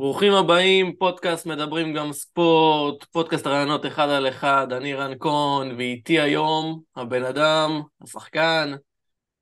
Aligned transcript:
ברוכים 0.00 0.32
הבאים, 0.32 0.96
פודקאסט 0.98 1.46
מדברים 1.46 1.94
גם 1.94 2.12
ספורט, 2.12 3.04
פודקאסט 3.04 3.46
רעיונות 3.46 3.86
אחד 3.86 4.08
על 4.08 4.28
אחד, 4.28 4.72
אני 4.72 4.94
רן 4.94 5.14
קון, 5.14 5.74
ואיתי 5.76 6.20
היום 6.20 6.80
הבן 6.96 7.24
אדם, 7.24 7.80
השחקן, 8.02 8.72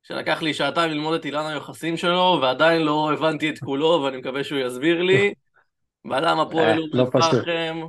שלקח 0.03 0.43
לי 0.43 0.55
שעתיים 0.55 0.91
ללמוד 0.91 1.15
את 1.15 1.25
אילן 1.25 1.47
היוחסים 1.47 1.97
שלו, 1.97 2.39
ועדיין 2.43 2.83
לא 2.83 3.13
הבנתי 3.13 3.51
את 3.51 3.59
כולו, 3.59 3.89
ואני 4.05 4.17
מקווה 4.17 4.45
שהוא 4.45 4.59
יסביר 4.59 5.03
לי. 5.03 5.35
בלם 6.05 6.41
הפועל 6.41 6.79
אום. 6.79 7.01
אל-פחם, 7.01 7.81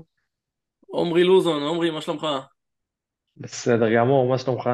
עומרי 0.88 1.24
לוזון, 1.24 1.64
עומרי, 1.64 1.90
מה 1.90 2.02
שלומך? 2.02 2.28
בסדר 3.38 3.96
גמור, 3.96 4.30
מה 4.30 4.38
שלומך? 4.38 4.70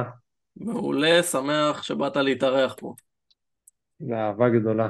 מעולה, 0.58 1.24
שמח 1.24 1.84
שבאת 1.84 2.18
להתארח 2.18 2.76
פה. 2.78 2.94
באהבה 4.00 4.50
גדולה. 4.50 4.90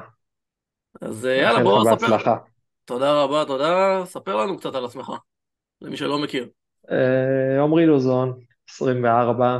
אז 1.02 1.26
אה, 1.26 1.36
יאללה, 1.36 1.64
מאחל 1.64 1.80
לך 1.80 1.86
בוא 1.86 1.96
ספר. 1.96 2.08
בהצלחה. 2.08 2.38
תודה 2.86 3.24
רבה, 3.24 3.44
תודה. 3.48 4.02
ספר 4.06 4.36
לנו 4.36 4.58
קצת 4.58 4.76
על 4.76 4.86
עצמך, 4.86 5.12
למי 5.82 5.98
שלא 5.98 6.20
מכיר. 6.20 6.48
אה, 6.92 7.64
עמרי 7.64 7.86
לוזון, 7.86 8.40
24, 8.70 9.60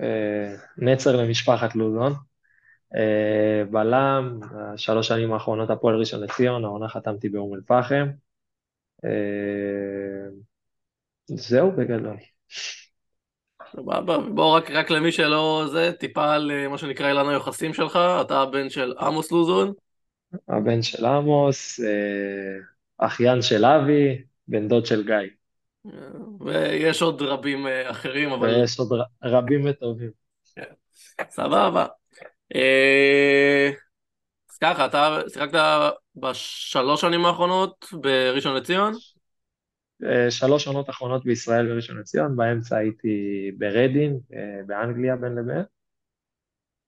אה, 0.00 0.54
נצר 0.78 1.16
למשפחת 1.16 1.74
לוזון. 1.74 2.12
אה, 2.96 3.62
בלם, 3.70 4.40
שלוש 4.76 5.08
שנים 5.08 5.32
האחרונות 5.32 5.70
הפועל 5.70 5.96
ראשון 5.96 6.20
לציון, 6.20 6.64
העונה 6.64 6.88
חתמתי 6.88 7.28
באום 7.28 7.54
אל-פחם. 7.54 8.06
אה, 9.04 10.28
זהו 11.26 11.72
בגדול. 11.72 12.16
סבבה, 13.72 14.18
בוא 14.18 14.56
רק, 14.56 14.70
רק 14.70 14.90
למי 14.90 15.12
שלא 15.12 15.64
זה, 15.72 15.92
טיפה 15.92 16.34
על 16.34 16.68
מה 16.68 16.78
שנקרא 16.78 17.08
אילן 17.08 17.28
היוחסים 17.28 17.74
שלך, 17.74 17.98
אתה 18.20 18.40
הבן 18.40 18.70
של 18.70 18.94
עמוס 19.00 19.32
לוזון, 19.32 19.72
הבן 20.48 20.82
של 20.82 21.06
עמוס, 21.06 21.80
אה, 21.80 22.58
אחיין 23.06 23.42
של 23.42 23.64
אבי, 23.64 24.22
בן 24.48 24.68
דוד 24.68 24.86
של 24.86 25.06
גיא. 25.06 25.30
ויש 26.40 27.02
עוד 27.02 27.22
רבים 27.22 27.66
אה, 27.66 27.90
אחרים, 27.90 28.30
אבל 28.32 28.48
ויש 28.48 28.78
עוד 28.78 28.92
ר- 28.92 29.02
רבים 29.28 29.66
וטובים. 29.70 30.10
סבבה. 31.30 31.86
אה, 32.54 33.70
אז 34.50 34.58
ככה, 34.58 34.86
אתה 34.86 35.20
שיחקת 35.28 35.58
בשלוש 36.16 37.00
שנים 37.00 37.24
האחרונות 37.24 37.86
בראשון 37.92 38.56
לציון? 38.56 38.92
אה, 40.04 40.30
שלוש 40.30 40.66
עונות 40.66 40.90
אחרונות 40.90 41.24
בישראל 41.24 41.66
בראשון 41.68 41.98
לציון, 41.98 42.36
באמצע 42.36 42.76
הייתי 42.76 43.08
ברדין, 43.58 44.18
אה, 44.34 44.60
באנגליה 44.66 45.16
בין 45.16 45.32
לבין. 45.34 45.62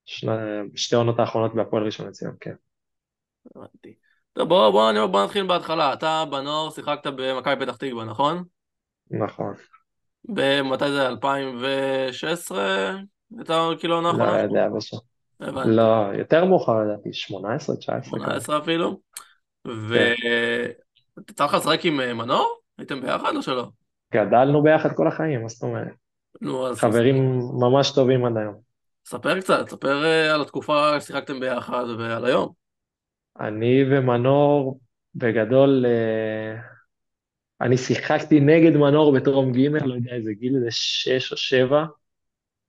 שני- 0.05 0.31
שתי 0.75 0.95
עונות 0.97 1.19
האחרונות 1.19 1.55
בהפועל 1.55 1.85
ראשון 1.85 2.09
לציון, 2.09 2.35
כן. 2.41 2.55
הבנתי. 3.57 3.95
טוב, 4.33 4.49
בוא, 4.49 4.71
בוא, 4.71 4.91
אני- 4.91 5.09
בוא 5.11 5.25
נתחיל 5.25 5.47
בהתחלה. 5.47 5.93
אתה 5.93 6.25
בנוער 6.31 6.71
שיחקת 6.71 7.07
במכבי 7.07 7.57
פתח 7.67 7.77
תקווה, 7.77 8.05
נכון? 8.05 8.45
נכון. 9.11 9.55
במתי 10.25 10.91
זה? 10.91 11.09
2016? 11.09 12.97
הייתה 13.39 13.69
כאילו 13.79 13.95
העונה 13.95 14.13
לא 14.13 14.23
האחרונה? 14.25 14.43
יודע, 14.43 14.69
בשם. 14.77 14.97
הבנתי. 15.41 15.71
לא, 15.71 15.83
יותר 16.19 16.45
מאוחר 16.45 16.73
לדעתי, 16.85 17.13
18, 17.13 17.77
19 17.77 18.19
כזה. 18.19 18.27
18 18.27 18.59
אפילו. 18.59 19.01
כן. 19.65 19.71
ויצא 21.27 21.45
לך 21.45 21.55
לשחק 21.55 21.85
עם 21.85 22.01
אה, 22.01 22.15
מנור? 22.15 22.59
הייתם 22.79 23.01
ביחד 23.01 23.37
או 23.37 23.43
שלא? 23.43 23.67
גדלנו 24.15 24.63
ביחד 24.63 24.89
כל 24.97 25.09
החיים, 25.09 25.43
מה 25.43 25.49
זאת 25.49 25.63
אומרת? 25.63 25.93
נו, 26.41 26.67
אז 26.67 26.79
חברים 26.79 27.39
ממש 27.61 27.91
טובים 27.95 28.25
עד 28.25 28.37
היום. 28.37 28.55
ספר 29.07 29.41
קצת, 29.41 29.69
ספר 29.69 30.05
אה, 30.05 30.35
על 30.35 30.41
התקופה 30.43 31.01
ששיחקתם 31.01 31.41
ביחד 31.41 31.85
ועל 31.99 32.25
היום. 32.25 32.53
אני 33.41 33.85
ומנור, 33.91 34.81
בגדול, 35.15 35.87
אה, 35.87 36.61
אני 37.61 37.77
שיחקתי 37.77 38.41
נגד 38.41 38.77
מנור 38.77 39.13
בטרום 39.17 39.53
ג', 39.53 39.67
לא 39.85 39.95
יודע 39.95 40.13
איזה 40.13 40.33
גיל, 40.33 40.61
זה 40.61 40.71
6 40.71 41.33
או 41.33 41.37
7. 41.37 41.85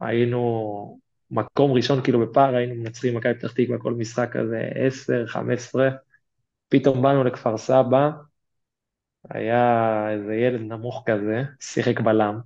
היינו 0.01 0.99
מקום 1.31 1.71
ראשון 1.71 2.03
כאילו 2.03 2.19
בפער, 2.19 2.55
היינו 2.55 2.75
מנצחים 2.75 3.17
מכבי 3.17 3.33
פתח 3.33 3.51
תקווה 3.51 3.77
כל 3.77 3.93
משחק 3.93 4.29
כזה 4.31 4.69
10, 4.75 5.27
15. 5.27 5.89
פתאום 6.69 7.01
באנו 7.01 7.23
לכפר 7.23 7.57
סבא, 7.57 8.09
היה 9.29 10.07
איזה 10.11 10.35
ילד 10.35 10.61
נמוך 10.61 11.03
כזה, 11.05 11.43
שיחק 11.59 11.99
בלם, 11.99 12.39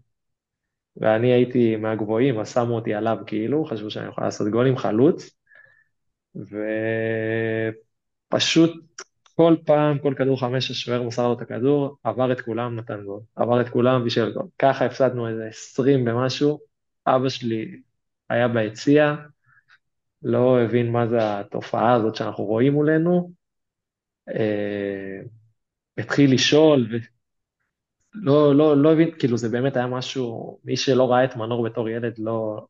ואני 0.97 1.33
הייתי 1.33 1.75
מהגבוהים, 1.75 2.39
אז 2.39 2.53
שמו 2.53 2.75
אותי 2.75 2.93
עליו 2.93 3.17
כאילו, 3.27 3.65
חשבו 3.65 3.89
שאני 3.89 4.07
יכול 4.07 4.23
לעשות 4.23 4.47
גולים, 4.47 4.77
חלוץ, 4.77 5.29
ופשוט 8.27 8.85
כל 9.35 9.55
פעם, 9.65 9.99
כל 9.99 10.13
כדור 10.17 10.39
חמש, 10.39 10.71
השוער 10.71 11.03
מסר 11.03 11.27
לו 11.27 11.33
את 11.33 11.41
הכדור, 11.41 11.97
עבר 12.03 12.31
את 12.31 12.41
כולם, 12.41 12.75
נתן 12.75 13.03
גול, 13.03 13.19
עבר 13.35 13.61
את 13.61 13.69
כולם, 13.69 14.03
בישל 14.03 14.33
גול. 14.33 14.47
ככה 14.59 14.85
הפסדנו 14.85 15.27
איזה 15.27 15.47
20 15.47 16.05
במשהו, 16.05 16.59
אבא 17.07 17.29
שלי 17.29 17.81
היה 18.29 18.47
ביציע, 18.47 19.15
לא 20.23 20.61
הבין 20.61 20.91
מה 20.91 21.07
זה 21.07 21.39
התופעה 21.39 21.93
הזאת 21.93 22.15
שאנחנו 22.15 22.43
רואים 22.43 22.73
מולנו, 22.73 23.31
אה, 24.29 25.19
התחיל 25.97 26.33
לשאול, 26.33 26.87
ולא 28.15 28.55
לא, 28.55 28.77
לא 28.77 28.93
הבין, 28.93 29.11
כאילו 29.19 29.37
זה 29.37 29.49
באמת 29.49 29.75
היה 29.75 29.87
משהו, 29.87 30.59
מי 30.63 30.77
שלא 30.77 31.11
ראה 31.11 31.25
את 31.25 31.35
מנור 31.35 31.69
בתור 31.69 31.89
ילד, 31.89 32.13
לא... 32.17 32.65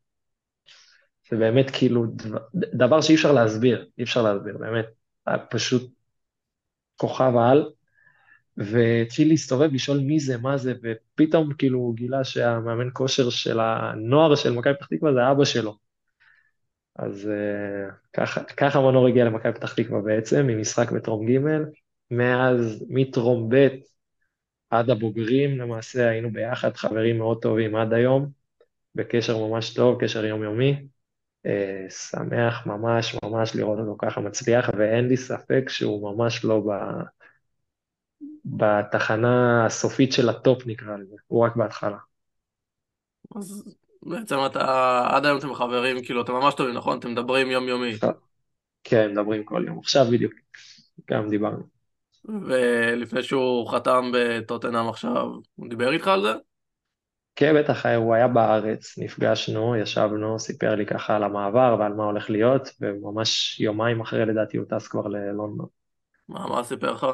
זה 1.30 1.38
באמת 1.38 1.72
כאילו 1.72 2.06
דבר 2.54 3.02
שאי 3.02 3.16
אפשר 3.16 3.32
להסביר, 3.32 3.90
אי 3.98 4.04
אפשר 4.04 4.22
להסביר, 4.22 4.58
באמת. 4.58 5.05
היה 5.28 5.38
פשוט 5.38 5.92
כוכב 6.96 7.34
על, 7.38 7.70
והתחיל 8.58 9.28
להסתובב, 9.28 9.74
לשאול 9.74 10.00
מי 10.00 10.20
זה, 10.20 10.38
מה 10.38 10.58
זה, 10.58 10.74
ופתאום 10.84 11.54
כאילו 11.54 11.80
הוא 11.80 11.96
גילה 11.96 12.24
שהמאמן 12.24 12.90
כושר 12.94 13.30
של 13.30 13.60
הנוער 13.60 14.36
של 14.36 14.54
מכבי 14.54 14.74
פתח 14.74 14.86
תקווה 14.86 15.14
זה 15.14 15.32
אבא 15.32 15.46
שלו. 15.46 15.78
אז 16.96 17.30
אה, 17.30 17.94
ככה, 18.14 18.44
ככה 18.44 18.80
מנור 18.80 19.08
הגיע 19.08 19.26
למכבי 19.26 19.54
פתח 19.54 19.74
תקווה 19.74 20.02
בעצם, 20.02 20.48
ממשחק 20.48 20.92
בטרום 20.92 21.26
ג', 21.26 21.40
מאז, 22.12 22.86
מטרום 22.90 23.50
ב' 23.50 23.68
עד 24.70 24.90
הבוגרים, 24.90 25.58
למעשה 25.58 26.10
היינו 26.10 26.32
ביחד, 26.32 26.76
חברים 26.76 27.18
מאוד 27.18 27.42
טובים 27.42 27.76
עד 27.76 27.94
היום, 27.94 28.30
בקשר 28.96 29.38
ממש 29.48 29.74
טוב, 29.74 30.02
קשר 30.02 30.26
יומיומי. 30.26 30.88
אה, 31.46 31.90
שמח 31.90 32.68
ממש 32.68 33.16
ממש 33.24 33.56
לראות 33.56 33.80
אותו 33.80 33.96
ככה 33.98 34.22
מצליח, 34.22 34.70
ואין 34.78 35.08
לי 35.08 35.18
ספק 35.18 35.70
שהוא 35.70 36.16
ממש 36.16 36.46
לא 36.46 36.60
ב... 36.60 36.70
בתחנה 38.46 39.66
הסופית 39.66 40.14
של 40.14 40.30
ה 40.30 40.39
top 40.39 40.68
נקרא 40.68 40.98
לזה, 40.98 41.16
הוא 41.28 41.46
רק 41.46 41.56
בהתחלה. 41.56 41.98
אז 43.36 43.76
בעצם 44.04 44.36
אתה, 44.46 45.02
עד 45.10 45.26
היום 45.26 45.38
אתם 45.38 45.54
חברים, 45.54 46.06
כאילו 46.06 46.22
אתם 46.22 46.34
ממש 46.34 46.54
טובים, 46.54 46.76
נכון? 46.76 47.00
אתם 47.00 47.12
מדברים 47.12 47.52
יומיומי. 47.52 47.94
כן, 48.84 49.12
מדברים 49.12 49.44
כל 49.44 49.64
יום. 49.68 49.80
עכשיו 49.80 50.06
בדיוק, 50.12 50.34
גם 51.12 51.30
דיברנו. 51.30 51.64
ולפני 52.26 53.24
שהוא 53.24 53.72
חתם 53.72 54.12
בטוטנאם 54.14 54.90
עכשיו, 54.90 55.28
הוא 55.56 55.70
דיבר 55.70 55.92
איתך 55.92 56.08
על 56.08 56.22
זה? 56.22 56.34
כן, 57.36 57.56
בטח, 57.60 57.86
הוא 57.86 58.14
היה 58.14 58.28
בארץ, 58.28 58.98
נפגשנו, 58.98 59.76
ישבנו, 59.76 60.40
סיפר 60.40 60.76
לי 60.76 60.86
ככה 60.86 61.16
על 61.16 61.24
המעבר 61.24 61.76
ועל 61.80 61.94
מה 61.94 62.04
הולך 62.04 62.30
להיות, 62.30 62.70
וממש 62.82 63.60
יומיים 63.60 64.02
אחרי 64.02 64.26
לדעתי 64.26 64.58
הוא 64.58 64.66
טס 64.70 64.88
כבר 64.88 65.08
ללונדון. 65.08 65.68
מה, 66.30 66.48
מה 66.48 66.64
סיפר 66.64 66.92
לך? 66.92 67.06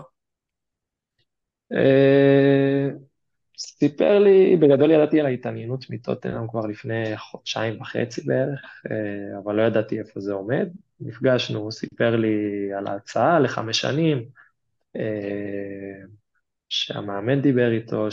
אה, 1.73 2.89
סיפר 3.57 4.19
לי, 4.19 4.55
בגדול 4.55 4.91
ידעתי 4.91 5.19
על 5.19 5.25
ההתעניינות 5.25 5.89
מטוטנאם 5.89 6.47
כבר 6.47 6.65
לפני 6.65 7.17
חודשיים 7.17 7.81
וחצי 7.81 8.21
בערך, 8.21 8.83
אה, 8.91 9.39
אבל 9.43 9.55
לא 9.55 9.61
ידעתי 9.61 9.99
איפה 9.99 10.19
זה 10.19 10.33
עומד. 10.33 10.69
נפגשנו, 10.99 11.59
הוא 11.59 11.71
סיפר 11.71 12.15
לי 12.15 12.69
על 12.77 12.87
ההצעה 12.87 13.39
לחמש 13.39 13.81
שנים, 13.81 14.25
אה, 14.95 16.05
שהמאמן 16.69 17.41
דיבר 17.41 17.71
איתו, 17.71 18.07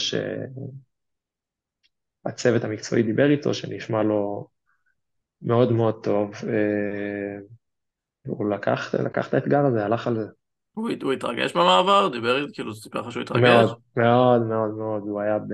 שהצוות 2.28 2.64
המקצועי 2.64 3.02
דיבר 3.02 3.30
איתו, 3.30 3.54
שנשמע 3.54 4.02
לו 4.02 4.48
מאוד 5.42 5.72
מאוד 5.72 6.04
טוב. 6.04 6.32
אה, 6.48 7.38
הוא 8.26 8.50
לקח, 8.50 8.94
לקח 8.94 9.28
את 9.28 9.34
האתגר 9.34 9.66
הזה, 9.66 9.84
הלך 9.84 10.06
על 10.06 10.16
זה. 10.16 10.26
הוא, 10.74 10.90
הוא 11.02 11.12
התרגש 11.12 11.52
במעבר? 11.52 12.08
דיבר, 12.12 12.46
כאילו, 12.52 12.74
סיפר 12.74 13.00
לך 13.00 13.12
שהוא 13.12 13.22
התרגש? 13.22 13.44
מאוד, 13.44 13.78
מאוד, 13.96 14.42
מאוד, 14.42 14.74
מאוד, 14.76 15.02
הוא 15.02 15.20
היה 15.20 15.38
ב... 15.38 15.52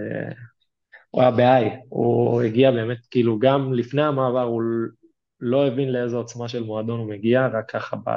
הוא 1.10 1.22
היה 1.22 1.30
בהיי, 1.30 1.76
הוא 1.88 2.42
הגיע 2.42 2.70
באמת, 2.70 2.98
כאילו 3.10 3.38
גם 3.38 3.72
לפני 3.72 4.02
המעבר 4.02 4.42
הוא 4.42 4.62
לא 5.40 5.66
הבין 5.66 5.92
לאיזו 5.92 6.16
עוצמה 6.16 6.48
של 6.48 6.62
מועדון 6.62 7.00
הוא 7.00 7.08
מגיע, 7.08 7.46
רק 7.46 7.70
ככה 7.70 7.96
ב... 7.96 8.10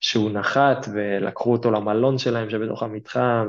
שהוא 0.00 0.30
נחת 0.30 0.86
ולקחו 0.94 1.52
אותו 1.52 1.70
למלון 1.70 2.18
שלהם 2.18 2.50
שבתוך 2.50 2.82
המתחם, 2.82 3.48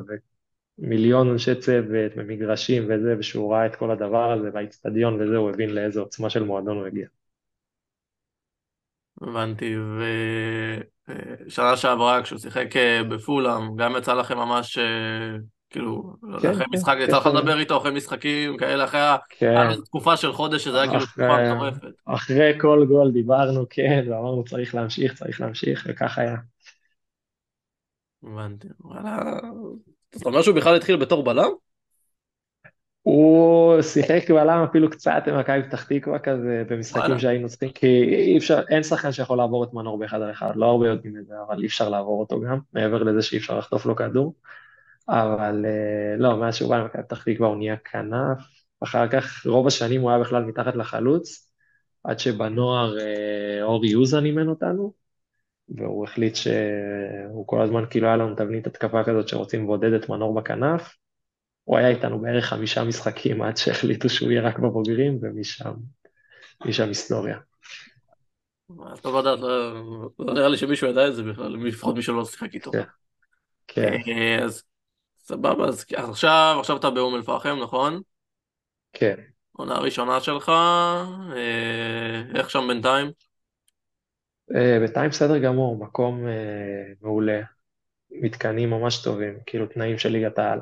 ומיליון 0.82 1.30
אנשי 1.30 1.56
צוות 1.56 2.12
ומגרשים 2.16 2.84
וזה, 2.84 3.16
ושהוא 3.20 3.54
ראה 3.54 3.66
את 3.66 3.76
כל 3.76 3.92
הדבר 3.92 4.32
הזה 4.32 4.50
והאיצטדיון 4.54 5.22
וזה, 5.22 5.38
הוא 5.38 5.50
הבין 5.50 5.70
לאיזו 5.70 6.02
עוצמה 6.02 6.30
של 6.30 6.44
מועדון 6.44 6.78
הוא 6.78 6.86
הגיע. 6.86 7.08
הבנתי, 9.22 9.76
ושנה 11.48 11.78
שעברה 11.78 12.24
כשהוא 12.24 12.40
שיחק 12.40 12.76
אה, 12.76 13.04
בפולאם, 13.04 13.76
גם 13.76 13.94
יצא 13.98 14.14
לכם 14.14 14.38
ממש, 14.38 14.78
אה, 14.78 15.38
כאילו, 15.70 16.14
לא 16.24 16.40
כן, 16.40 16.52
אחרי 16.52 16.66
כן, 16.66 16.72
משחק, 16.74 16.96
יצא 17.00 17.18
לך 17.18 17.26
לדבר 17.26 17.60
איתו 17.60 17.78
אחרי 17.78 17.92
משחקים 17.92 18.58
כאלה, 18.58 18.84
אחרי, 18.84 19.02
כן, 19.30 19.82
תקופה 19.86 20.18
של 20.18 20.34
חודש 20.34 20.64
שזה 20.64 20.82
היה 20.82 20.90
כאילו 20.90 21.06
תקופה 21.06 21.54
מטורפת. 21.54 21.88
אחרי 22.06 22.58
כל 22.62 22.86
גול 22.88 23.12
דיברנו, 23.12 23.66
כן, 23.70 24.06
ואמרנו 24.10 24.44
צריך 24.44 24.76
להמשיך, 24.76 25.14
צריך 25.14 25.42
להמשיך, 25.42 25.86
וכך 25.90 26.18
היה. 26.18 26.36
הבנתי, 28.24 28.68
וואלה, 28.80 29.40
זאת 30.16 30.26
אומרת 30.26 30.44
שהוא 30.44 30.56
בכלל 30.56 30.76
התחיל 30.76 30.96
בתור 30.96 31.24
בלם? 31.24 31.50
הוא 33.02 33.82
שיחק 33.82 34.32
בלם 34.32 34.66
אפילו 34.70 34.90
קצת 34.90 35.24
עם 35.28 35.40
מכבי 35.40 35.64
פתח 35.64 35.84
תקווה 35.84 36.20
כזה, 36.20 36.64
במשחקים 36.70 37.20
שהיינו 37.20 37.50
צריכים, 37.50 37.70
כי 37.70 38.04
אי 38.04 38.38
אפשר, 38.38 38.62
אין 38.70 38.84
שחקן 38.84 39.12
שיכול 39.12 39.38
לעבור 39.38 39.64
את 39.64 39.74
מנור 39.74 40.00
באחד 40.00 40.22
על 40.22 40.32
אחד, 40.32 40.56
לא 40.56 40.66
הרבה 40.66 40.88
יודעים 40.88 41.18
את 41.18 41.26
זה, 41.26 41.34
אבל 41.48 41.60
אי 41.62 41.66
אפשר 41.66 41.90
לעבור 41.90 42.20
אותו 42.20 42.42
גם, 42.42 42.60
מעבר 42.74 43.04
לזה 43.04 43.22
שאי 43.22 43.38
אפשר 43.38 43.58
לחטוף 43.58 43.86
לו 43.86 43.96
כדור. 43.96 44.34
אבל 45.10 45.66
אה, 45.66 46.18
לא, 46.18 46.38
מאז 46.38 46.56
שהוא 46.56 46.70
בא 46.70 46.78
למכבי 46.78 47.04
פתח 47.04 47.24
תקווה 47.24 47.48
הוא 47.48 47.58
נהיה 47.58 47.76
כנף, 47.78 48.38
אחר 48.84 49.08
כך 49.08 49.46
רוב 49.46 49.68
השנים 49.68 50.02
הוא 50.02 50.10
היה 50.10 50.20
בכלל 50.20 50.44
מתחת 50.44 50.76
לחלוץ, 50.76 51.52
עד 52.04 52.20
שבנוער 52.20 53.00
אה, 53.00 53.64
אורי 53.64 53.90
יוזן 53.90 54.26
אימן 54.26 54.48
אותנו, 54.48 54.94
והוא 55.76 56.06
החליט 56.06 56.36
שהוא 56.36 57.48
כל 57.48 57.62
הזמן 57.62 57.84
כאילו 57.90 58.08
היה 58.08 58.18
לנו 58.18 58.36
תבנית 58.36 58.68
התקפה 58.68 59.04
כזאת 59.04 59.28
שרוצים 59.28 59.64
לבודד 59.64 59.94
את 59.94 60.10
מנור 60.10 60.34
בכנף, 60.36 60.96
הוא 61.64 61.78
היה 61.78 61.88
איתנו 61.88 62.22
בערך 62.22 62.46
חמישה 62.46 62.84
משחקים 62.84 63.42
עד 63.42 63.58
שהחליטו 63.58 64.10
שהוא 64.10 64.32
יהיה 64.32 64.42
רק 64.42 64.60
בבוגרים, 64.60 65.20
ומשם 65.22 65.72
משם 66.66 66.88
היסטוריה. 66.88 67.38
טוב 69.02 69.16
לדעת, 69.16 69.40
לא 69.40 70.10
לא 70.20 70.34
נראה 70.34 70.48
לי 70.48 70.58
שמישהו 70.58 70.88
ידע 70.88 71.08
את 71.08 71.16
זה 71.16 71.24
בכלל, 71.24 71.68
לפחות 71.68 71.96
מי 71.96 72.02
שלא 72.02 72.26
שיחק 72.26 72.54
איתו. 72.54 72.72
כן, 72.72 72.84
כן, 73.68 73.94
אה, 74.08 74.44
אז 74.44 74.64
סבבה, 75.20 75.68
אז 75.68 75.86
עכשיו, 75.94 76.58
עכשיו 76.60 76.78
אתה 76.78 76.90
באום 76.90 77.16
אל-פחם, 77.16 77.60
נכון? 77.64 78.02
כן. 78.94 79.16
עונה 79.52 79.78
ראשונה 79.78 80.20
שלך, 80.20 80.50
אה, 81.36 82.22
איך 82.36 82.50
שם 82.50 82.68
בינתיים? 82.68 83.12
אה, 84.56 84.80
בינתיים 84.80 85.10
בסדר 85.10 85.38
גמור, 85.38 85.78
מקום 85.78 86.28
אה, 86.28 86.94
מעולה, 87.02 87.42
מתקנים 88.12 88.70
ממש 88.70 89.04
טובים, 89.04 89.34
כאילו 89.46 89.66
תנאים 89.66 89.98
של 89.98 90.10
ליגת 90.10 90.40
העל. 90.40 90.60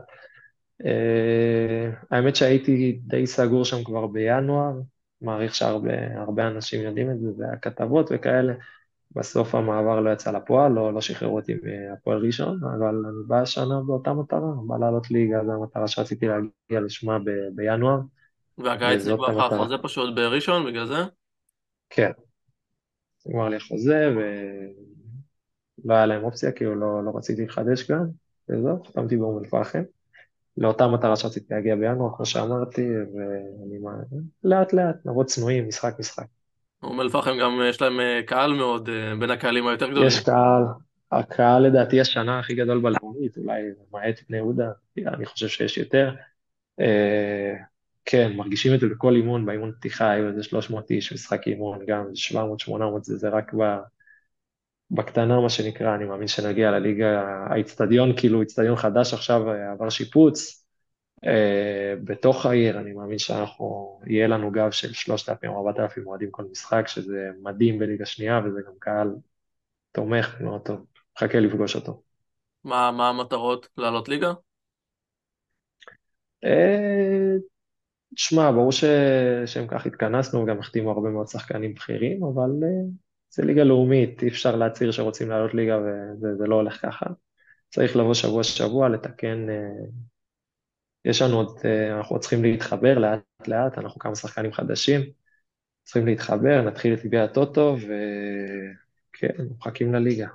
אה, 0.86 1.90
האמת 2.12 2.36
שהייתי 2.36 3.00
די 3.02 3.28
סגור 3.28 3.66
שם 3.66 3.84
כבר 3.84 4.08
בינואר, 4.08 4.74
מעריך 5.22 5.56
שהרבה 5.56 6.18
הרבה 6.18 6.48
אנשים 6.48 6.82
יודעים 6.82 7.12
את 7.12 7.20
זה, 7.20 7.32
זה 7.32 7.46
היה 7.46 7.58
כתבות 7.58 8.10
וכאלה. 8.12 8.54
בסוף 9.12 9.56
המעבר 9.56 10.00
לא 10.00 10.10
יצא 10.10 10.32
לפועל, 10.32 10.72
לא, 10.72 10.94
לא 10.94 11.02
שחררו 11.02 11.36
אותי 11.36 11.54
מהפועל 11.64 12.26
ראשון, 12.26 12.60
אבל 12.64 12.96
אני 13.06 13.24
בא 13.28 13.42
השנה 13.42 13.82
באותה 13.88 14.14
מטרה, 14.14 14.52
בא 14.68 14.78
לעלות 14.78 15.12
ליגה, 15.12 15.46
זו 15.46 15.52
המטרה 15.52 15.88
שרציתי 15.88 16.28
להגיע 16.28 16.82
לשמה 16.86 17.20
ב, 17.20 17.30
בינואר, 17.56 18.00
והקיץ 18.58 19.08
נגמר 19.08 19.28
לך. 19.28 19.54
החוזה 19.54 19.78
פשוט 19.78 20.16
בראשון, 20.16 20.66
בגלל 20.66 20.86
זה? 20.86 21.04
כן, 21.90 22.12
נגמר 23.28 23.50
לי 23.50 23.56
החוזה, 23.56 24.10
ולא 24.16 25.94
היה 25.94 26.06
להם 26.06 26.24
אופציה, 26.24 26.52
כאילו 26.52 26.76
לא, 26.76 27.04
לא 27.06 27.12
רציתי 27.18 27.46
לחדש 27.46 27.92
גם, 27.92 28.06
וזהו, 28.50 28.84
חתמתי 28.84 29.18
באום 29.18 29.44
אל-פחם. 29.44 29.84
לאותה 30.58 30.88
מטרה 30.88 31.16
שרציתי 31.16 31.54
להגיע 31.54 31.76
בינואר, 31.76 32.16
כמו 32.16 32.26
שאמרתי, 32.26 32.90
ואני 32.90 33.80
לאט 34.44 34.74
לאט, 34.74 34.96
נעבוד 35.06 35.26
צנועים, 35.26 35.68
משחק 35.68 35.96
משחק. 36.00 36.26
אום 36.84 37.02
אל-פחם 37.02 37.38
גם 37.42 37.62
יש 37.70 37.82
להם 37.82 38.00
אה, 38.00 38.22
קהל 38.26 38.54
מאוד, 38.54 38.90
אה, 38.90 39.16
בין 39.20 39.32
הקהלים 39.32 39.68
היותר 39.68 39.90
גדולים. 39.90 40.08
יש 40.08 40.20
קהל, 40.20 40.64
הקהל 41.12 41.68
לדעתי 41.68 42.02
השנה 42.02 42.40
הכי 42.40 42.56
גדול 42.56 42.82
בלאומית, 42.82 43.38
אולי 43.38 43.62
למעט 43.62 44.20
בני 44.30 44.38
יהודה, 44.38 44.70
אני 44.98 45.26
חושב 45.26 45.48
שיש 45.48 45.78
יותר. 45.78 46.12
כן, 48.10 48.32
מרגישים 48.36 48.74
את 48.74 48.80
זה 48.80 48.88
בכל 48.88 49.16
אימון, 49.16 49.46
באימון 49.46 49.72
פתיחה 49.72 50.12
היו 50.12 50.28
איזה 50.28 50.44
300 50.44 50.92
איש, 50.92 51.14
משחק 51.14 51.48
אימון, 51.48 51.80
גם 51.88 52.06
700-800, 52.34 53.04
זה, 53.04 53.18
זה 53.18 53.30
רק 53.30 53.54
ב, 53.54 53.78
בקטנה 54.92 55.42
מה 55.42 55.50
שנקרא, 55.50 55.96
אני 55.96 56.06
מאמין 56.06 56.28
שנגיע 56.28 56.72
לליגה, 56.72 57.22
האיצטדיון, 57.50 58.18
כאילו 58.18 58.42
איצטדיון 58.42 58.76
חדש 58.76 59.14
עכשיו 59.14 59.50
אה, 59.52 59.72
עבר 59.72 59.90
שיפוץ, 59.90 60.66
אה, 61.26 61.94
בתוך 62.04 62.46
העיר, 62.46 62.80
אני 62.80 62.94
מאמין 62.94 63.20
שאנחנו, 63.20 64.00
יהיה 64.06 64.28
לנו 64.28 64.52
גב 64.52 64.72
של 64.72 64.94
3,000 64.94 65.52
או 65.52 65.58
4,000 65.58 66.08
אוהדים 66.08 66.32
כל 66.32 66.44
משחק, 66.52 66.88
שזה 66.88 67.30
מדהים 67.44 67.80
בליגה 67.80 68.06
שנייה, 68.06 68.42
וזה 68.46 68.60
גם 68.68 68.74
קהל 68.80 69.16
תומך 69.92 70.42
מאוד 70.42 70.62
טוב, 70.62 70.86
מחכה 71.16 71.40
לפגוש 71.40 71.76
אותו. 71.76 72.02
מה 72.64 72.92
מה 72.92 73.10
המטרות? 73.10 73.68
לעלות 73.78 74.10
ליגה? 74.10 74.34
אה, 76.44 77.38
תשמע, 78.16 78.52
ברור 78.52 78.72
ש... 78.72 78.84
שהם 79.46 79.68
כך 79.68 79.86
התכנסנו, 79.86 80.44
וגם 80.44 80.60
החתימו 80.60 80.92
הרבה 80.92 81.10
מאוד 81.10 81.28
שחקנים 81.28 81.74
בכירים, 81.74 82.24
אבל 82.24 82.50
אה, 82.64 82.90
זה 83.30 83.46
ליגה 83.46 83.64
לאומית, 83.64 84.24
אי 84.24 84.28
אפשר 84.28 84.56
להצהיר 84.56 84.92
שרוצים 84.92 85.30
לעלות 85.30 85.54
ליגה 85.54 85.78
וזה 85.78 86.36
זה 86.38 86.48
לא 86.48 86.56
הולך 86.56 86.82
ככה. 86.82 87.06
צריך 87.70 87.96
לבוא 87.96 88.14
שבוע-שבוע, 88.14 88.90
לתקן, 88.90 89.50
אה, 89.50 89.86
יש 91.06 91.22
לנו 91.22 91.38
עוד, 91.38 91.58
אה, 91.66 91.98
אנחנו 91.98 92.20
צריכים 92.20 92.44
להתחבר 92.44 92.98
לאט-לאט, 92.98 93.78
אנחנו 93.78 94.00
כמה 94.00 94.16
שחקנים 94.16 94.54
חדשים, 94.54 95.02
צריכים 95.84 96.06
להתחבר, 96.06 96.62
נתחיל 96.62 96.94
את 96.94 97.04
ליגה 97.04 97.24
הטוטו, 97.24 97.76
וכן, 97.78 99.46
מחכים 99.58 99.94
לליגה. 99.94 100.28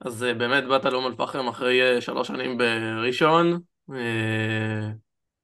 אז 0.00 0.22
באמת 0.22 0.64
באת 0.64 0.84
לאום 0.84 1.06
אל-פחם 1.06 1.48
אחרי 1.48 2.00
שלוש 2.00 2.28
שנים 2.28 2.58
בראשון. 2.58 3.60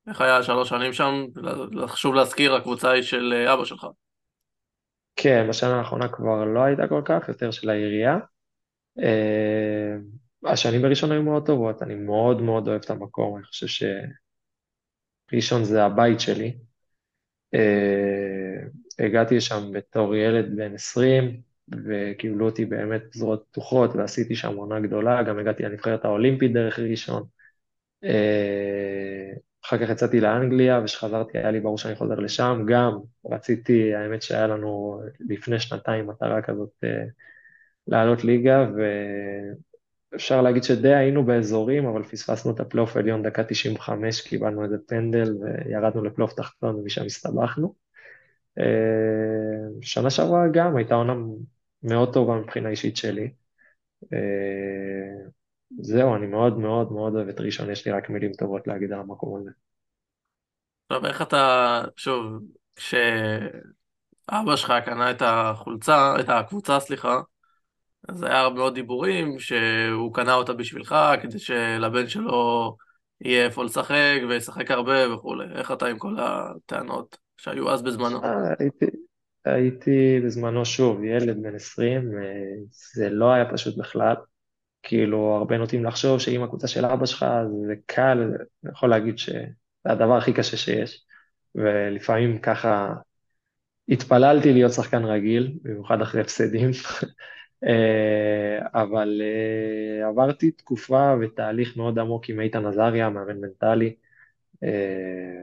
איך 0.09 0.21
היה 0.21 0.43
שלוש 0.43 0.69
שנים 0.69 0.93
שם? 0.93 1.25
חשוב 1.87 2.15
להזכיר, 2.15 2.55
הקבוצה 2.55 2.91
היא 2.91 3.03
של 3.03 3.35
אה, 3.37 3.55
אבא 3.55 3.65
שלך. 3.65 3.87
כן, 5.17 5.47
בשנה 5.49 5.79
האחרונה 5.79 6.09
כבר 6.09 6.45
לא 6.45 6.61
הייתה 6.61 6.89
כל 6.89 7.03
כך, 7.05 7.29
יותר 7.29 7.51
של 7.51 7.71
העירייה. 7.71 8.19
אה, 8.99 9.97
השנים 10.45 10.83
בראשון 10.83 11.13
היו 11.13 11.23
מאוד 11.23 11.47
טובות, 11.47 11.83
אני 11.83 11.95
מאוד 11.95 12.43
מאוד 12.43 12.69
אוהב 12.69 12.83
את 12.85 12.91
המקום, 12.91 13.37
אני 13.37 13.45
חושב 13.45 13.87
שראשון 15.33 15.65
זה 15.65 15.85
הבית 15.85 16.21
שלי. 16.21 16.57
אה, 17.55 18.57
הגעתי 18.99 19.37
לשם 19.37 19.73
בתור 19.73 20.15
ילד 20.17 20.57
בן 20.57 20.75
20, 20.75 21.41
וקיבלו 21.87 22.47
אותי 22.47 22.65
באמת 22.65 23.03
בזרועות 23.13 23.45
פתוחות, 23.51 23.91
ועשיתי 23.95 24.35
שם 24.35 24.57
עונה 24.57 24.81
גדולה, 24.81 25.23
גם 25.23 25.39
הגעתי 25.39 25.63
לנבחרת 25.63 26.05
האולימפית 26.05 26.53
דרך 26.53 26.79
ראשון. 26.79 27.23
אה, 29.67 29.79
אחר 29.79 29.85
כך 29.87 29.91
יצאתי 29.91 30.21
לאנגליה, 30.21 30.81
וכשחזרתי 30.83 31.39
היה 31.39 31.51
לי 31.51 31.61
ברור 31.61 31.79
שאני 31.79 31.97
חוזר 31.97 32.15
לשם, 32.15 32.65
גם 32.67 32.99
רציתי, 33.31 33.95
האמת 33.95 34.23
שהיה 34.23 34.47
לנו 34.47 35.01
לפני 35.21 35.61
שנתיים 35.61 36.07
מטרה 36.07 36.43
כזאת 36.43 36.71
אה, 36.85 37.05
לעלות 37.87 38.25
ליגה, 38.25 38.67
ואפשר 40.13 40.43
להגיד 40.43 40.65
שדי 40.65 40.95
היינו 40.95 41.25
באזורים, 41.25 41.87
אבל 41.87 42.03
פספסנו 42.03 42.55
את 42.55 42.61
הפלייאוף 42.61 42.97
העליון 42.97 43.23
דקה 43.23 43.45
95, 43.45 44.21
קיבלנו 44.21 44.65
איזה 44.65 44.77
פנדל 44.87 45.37
וירדנו 45.41 46.05
לפלייאוף 46.05 46.35
תחתון 46.35 46.75
ומשם 46.75 47.05
הסתבכנו. 47.05 47.75
אה, 48.59 48.65
שנה 49.83 50.11
שעברה 50.11 50.49
גם 50.53 50.77
הייתה 50.77 50.95
עונה 50.95 51.15
מאוד 51.83 52.13
טובה 52.13 52.35
מבחינה 52.35 52.69
אישית 52.69 52.97
שלי. 52.97 53.31
זהו, 55.71 56.17
אני 56.17 56.27
מאוד 56.27 56.59
מאוד 56.59 56.93
מאוד 56.93 57.15
אוהב 57.15 57.29
את 57.29 57.41
ראשון, 57.41 57.71
יש 57.71 57.87
לי 57.87 57.93
רק 57.93 58.11
מילים 58.11 58.33
טובות 58.33 58.67
להגיד 58.67 58.93
על 58.93 59.01
המקום 59.01 59.41
הזה. 59.41 59.51
עכשיו, 60.91 61.07
איך 61.07 61.23
אתה, 61.23 61.83
שוב, 61.97 62.43
כשאבא 62.77 64.57
שלך 64.57 64.73
קנה 64.85 65.11
את 65.11 65.23
החולצה, 65.25 66.15
את 66.21 66.29
הקבוצה, 66.29 66.81
סליחה, 66.81 67.21
אז 68.09 68.23
היה 68.23 68.41
הרבה 68.41 68.57
מאוד 68.57 68.75
דיבורים 68.75 69.39
שהוא 69.39 70.15
קנה 70.15 70.35
אותה 70.35 70.53
בשבילך, 70.53 70.97
כדי 71.23 71.39
שלבן 71.39 72.09
שלו 72.09 72.77
יהיה 73.21 73.45
איפה 73.45 73.65
לשחק 73.65 74.21
וישחק 74.29 74.71
הרבה 74.71 75.15
וכולי. 75.15 75.45
איך 75.55 75.73
אתה 75.73 75.87
עם 75.87 75.99
כל 75.99 76.17
הטענות 76.19 77.19
שהיו 77.37 77.71
אז 77.71 77.83
בזמנו? 77.83 78.23
אה, 78.25 78.55
הייתי, 78.59 78.87
הייתי 79.45 80.21
בזמנו 80.25 80.65
שוב 80.65 81.05
ילד 81.05 81.43
בן 81.43 81.55
20, 81.55 82.19
אה, 82.19 82.25
זה 82.71 83.11
לא 83.11 83.33
היה 83.33 83.53
פשוט 83.53 83.79
בכלל. 83.79 84.15
כאילו, 84.89 85.37
הרבה 85.37 85.59
נוטים 85.59 85.85
לחשוב 85.85 86.21
שאם 86.21 86.43
הקבוצה 86.43 86.69
של 86.69 86.85
אבא 86.85 87.07
שלך 87.07 87.27
זה 87.67 87.75
קל, 87.87 88.33
אני 88.65 88.73
יכול 88.73 88.91
להגיד 88.91 89.19
שזה 89.19 89.43
הדבר 89.85 90.17
הכי 90.17 90.33
קשה 90.33 90.57
שיש. 90.57 91.05
ולפעמים 91.55 92.39
ככה 92.39 92.95
התפללתי 93.89 94.53
להיות 94.53 94.73
שחקן 94.73 95.05
רגיל, 95.05 95.59
במיוחד 95.63 96.03
אחרי 96.03 96.21
הפסדים. 96.21 96.71
אה, 97.67 98.83
אבל 98.83 99.23
אה, 99.23 100.09
עברתי 100.09 100.51
תקופה 100.51 101.15
ותהליך 101.21 101.77
מאוד 101.77 101.99
עמוק 101.99 102.29
עם 102.29 102.41
איתן 102.41 102.67
עזריה, 102.67 103.11
מאמן 103.11 103.41
מנטלי, 103.41 103.97
אה, 104.65 105.43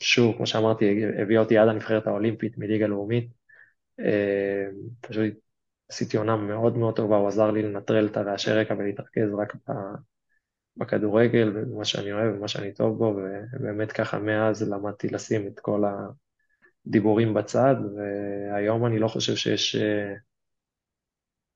שוב, 0.00 0.36
כמו 0.36 0.46
שאמרתי, 0.46 1.04
הביא 1.18 1.38
אותי 1.38 1.58
עד 1.58 1.68
הנבחרת 1.68 2.06
האולימפית 2.06 2.58
מליגה 2.58 2.86
לאומית. 2.86 3.28
פשוט 5.00 5.34
עשיתי 5.92 6.16
עונה 6.16 6.36
מאוד 6.36 6.76
מאוד 6.76 6.96
טובה, 6.96 7.16
הוא 7.16 7.28
עזר 7.28 7.50
לי 7.50 7.62
לנטרל 7.62 8.06
את 8.06 8.16
הרעשי 8.16 8.50
רקע 8.50 8.74
ולהתרכז 8.78 9.34
רק 9.38 9.52
בכדורגל 10.76 11.52
ובמה 11.54 11.84
שאני 11.84 12.12
אוהב 12.12 12.34
ומה 12.34 12.48
שאני 12.48 12.72
טוב 12.72 12.98
בו, 12.98 13.16
ובאמת 13.54 13.92
ככה 13.92 14.18
מאז 14.18 14.72
למדתי 14.72 15.08
לשים 15.08 15.46
את 15.46 15.60
כל 15.60 15.82
הדיבורים 16.86 17.34
בצד, 17.34 17.74
והיום 17.96 18.86
אני 18.86 18.98
לא 18.98 19.08
חושב 19.08 19.36
שיש... 19.36 19.76
אה, 19.76 20.14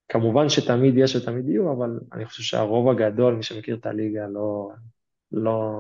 כמובן 0.09 0.49
שתמיד 0.49 0.95
יש 0.97 1.17
ותמיד 1.17 1.49
יהיו, 1.49 1.73
אבל 1.73 2.01
אני 2.13 2.25
חושב 2.25 2.43
שהרוב 2.43 2.89
הגדול, 2.89 3.35
מי 3.35 3.43
שמכיר 3.43 3.77
את 3.77 3.87
הליגה, 3.87 4.27
לא, 4.27 4.71
לא 5.33 5.79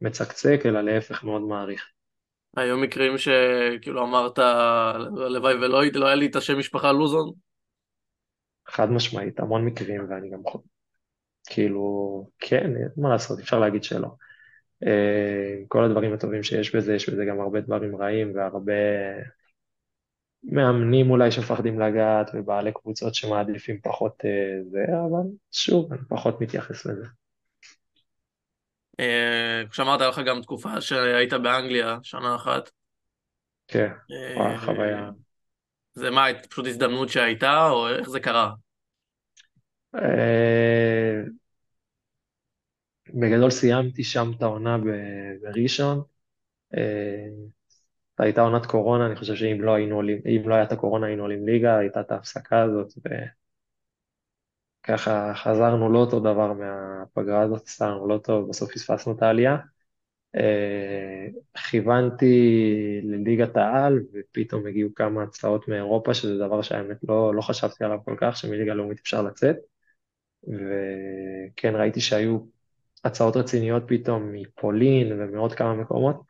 מצקצק, 0.00 0.60
אלא 0.66 0.80
להפך 0.80 1.24
מאוד 1.24 1.42
מעריך. 1.42 1.86
היו 2.56 2.76
מקרים 2.76 3.18
שכאילו 3.18 4.02
אמרת, 4.02 4.38
הלוואי 4.38 5.54
ולא 5.54 5.82
לא 5.94 6.06
היה 6.06 6.14
לי 6.14 6.26
את 6.26 6.36
השם 6.36 6.58
משפחה 6.58 6.92
לוזון? 6.92 7.45
חד 8.68 8.90
משמעית, 8.90 9.40
המון 9.40 9.64
מקרים, 9.64 10.06
ואני 10.10 10.30
גם 10.30 10.42
כאילו, 11.46 12.26
כן, 12.38 12.70
מה 12.96 13.08
לעשות, 13.08 13.38
אפשר 13.38 13.58
להגיד 13.58 13.84
שלא. 13.84 14.08
אה, 14.86 15.54
כל 15.68 15.84
הדברים 15.84 16.12
הטובים 16.12 16.42
שיש 16.42 16.76
בזה, 16.76 16.94
יש 16.94 17.10
בזה 17.10 17.24
גם 17.24 17.40
הרבה 17.40 17.60
דברים 17.60 17.96
רעים 17.96 18.32
והרבה 18.34 18.72
מאמנים 20.44 21.10
אולי 21.10 21.30
שמפחדים 21.30 21.80
לגעת 21.80 22.30
ובעלי 22.34 22.72
קבוצות 22.72 23.14
שמעדיפים 23.14 23.80
פחות 23.82 24.22
אה, 24.24 24.62
זה, 24.70 24.84
אבל 25.08 25.30
שוב, 25.52 25.92
אני 25.92 26.02
פחות 26.08 26.40
מתייחס 26.40 26.86
לזה. 26.86 27.06
אה, 29.00 29.62
כשאמרת 29.70 30.00
לך 30.00 30.20
גם 30.26 30.42
תקופה 30.42 30.80
שהיית 30.80 31.32
באנגליה, 31.32 31.98
שנה 32.02 32.34
אחת. 32.34 32.70
כן, 33.68 33.88
חוויה. 34.64 35.10
זה 35.96 36.10
מה, 36.10 36.26
פשוט 36.50 36.66
הזדמנות 36.66 37.08
שהייתה, 37.08 37.70
או 37.70 37.88
איך 37.88 38.08
זה 38.08 38.20
קרה? 38.20 38.52
בגדול 43.14 43.50
סיימתי 43.50 44.04
שם 44.04 44.30
את 44.36 44.42
העונה 44.42 44.78
בראשון. 45.42 46.02
אה, 46.76 47.26
הייתה 48.18 48.40
עונת 48.40 48.66
קורונה, 48.66 49.06
אני 49.06 49.16
חושב 49.16 49.34
שאם 49.34 49.62
לא 49.62 49.74
היינו 49.74 49.96
עולים, 49.96 50.18
אם 50.26 50.48
לא 50.48 50.54
הייתה 50.54 50.74
הקורונה 50.74 51.06
היינו 51.06 51.22
עולים 51.22 51.46
ליגה, 51.46 51.78
הייתה 51.78 52.00
את 52.00 52.10
ההפסקה 52.10 52.62
הזאת, 52.62 52.92
וככה 54.84 55.32
חזרנו 55.34 55.92
לא 55.92 55.98
אותו 55.98 56.20
דבר 56.20 56.52
מהפגרה 56.52 57.42
הזאת, 57.42 57.62
עשינו 57.66 58.08
לא 58.08 58.18
טוב, 58.18 58.48
בסוף 58.48 58.72
פספסנו 58.72 59.12
את 59.16 59.22
העלייה. 59.22 59.56
אה, 60.36 61.26
כיוונתי 61.70 63.00
לליגת 63.02 63.56
העל, 63.56 64.00
ופתאום 64.12 64.66
הגיעו 64.66 64.90
כמה 64.94 65.22
הצעות 65.22 65.68
מאירופה, 65.68 66.14
שזה 66.14 66.38
דבר 66.38 66.62
שהאמת 66.62 66.96
לא, 67.08 67.34
לא 67.34 67.42
חשבתי 67.42 67.84
עליו 67.84 67.98
כל 68.04 68.14
כך, 68.20 68.36
שמליגה 68.36 68.74
לאומית 68.74 68.98
אפשר 68.98 69.22
לצאת. 69.22 69.56
וכן, 70.44 71.76
ראיתי 71.76 72.00
שהיו 72.00 72.38
הצעות 73.04 73.36
רציניות 73.36 73.82
פתאום 73.86 74.32
מפולין 74.32 75.12
ומעוד 75.12 75.52
כמה 75.52 75.74
מקומות, 75.74 76.22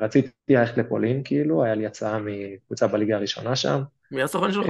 ורציתי 0.00 0.30
ללכת 0.48 0.78
לפולין, 0.78 1.22
כאילו, 1.24 1.64
היה 1.64 1.74
לי 1.74 1.86
הצעה 1.86 2.18
מקבוצה 2.18 2.86
בליגה 2.86 3.16
הראשונה 3.16 3.56
שם. 3.56 3.80
מי 4.10 4.22
הסוכן 4.22 4.52
שלך? 4.52 4.66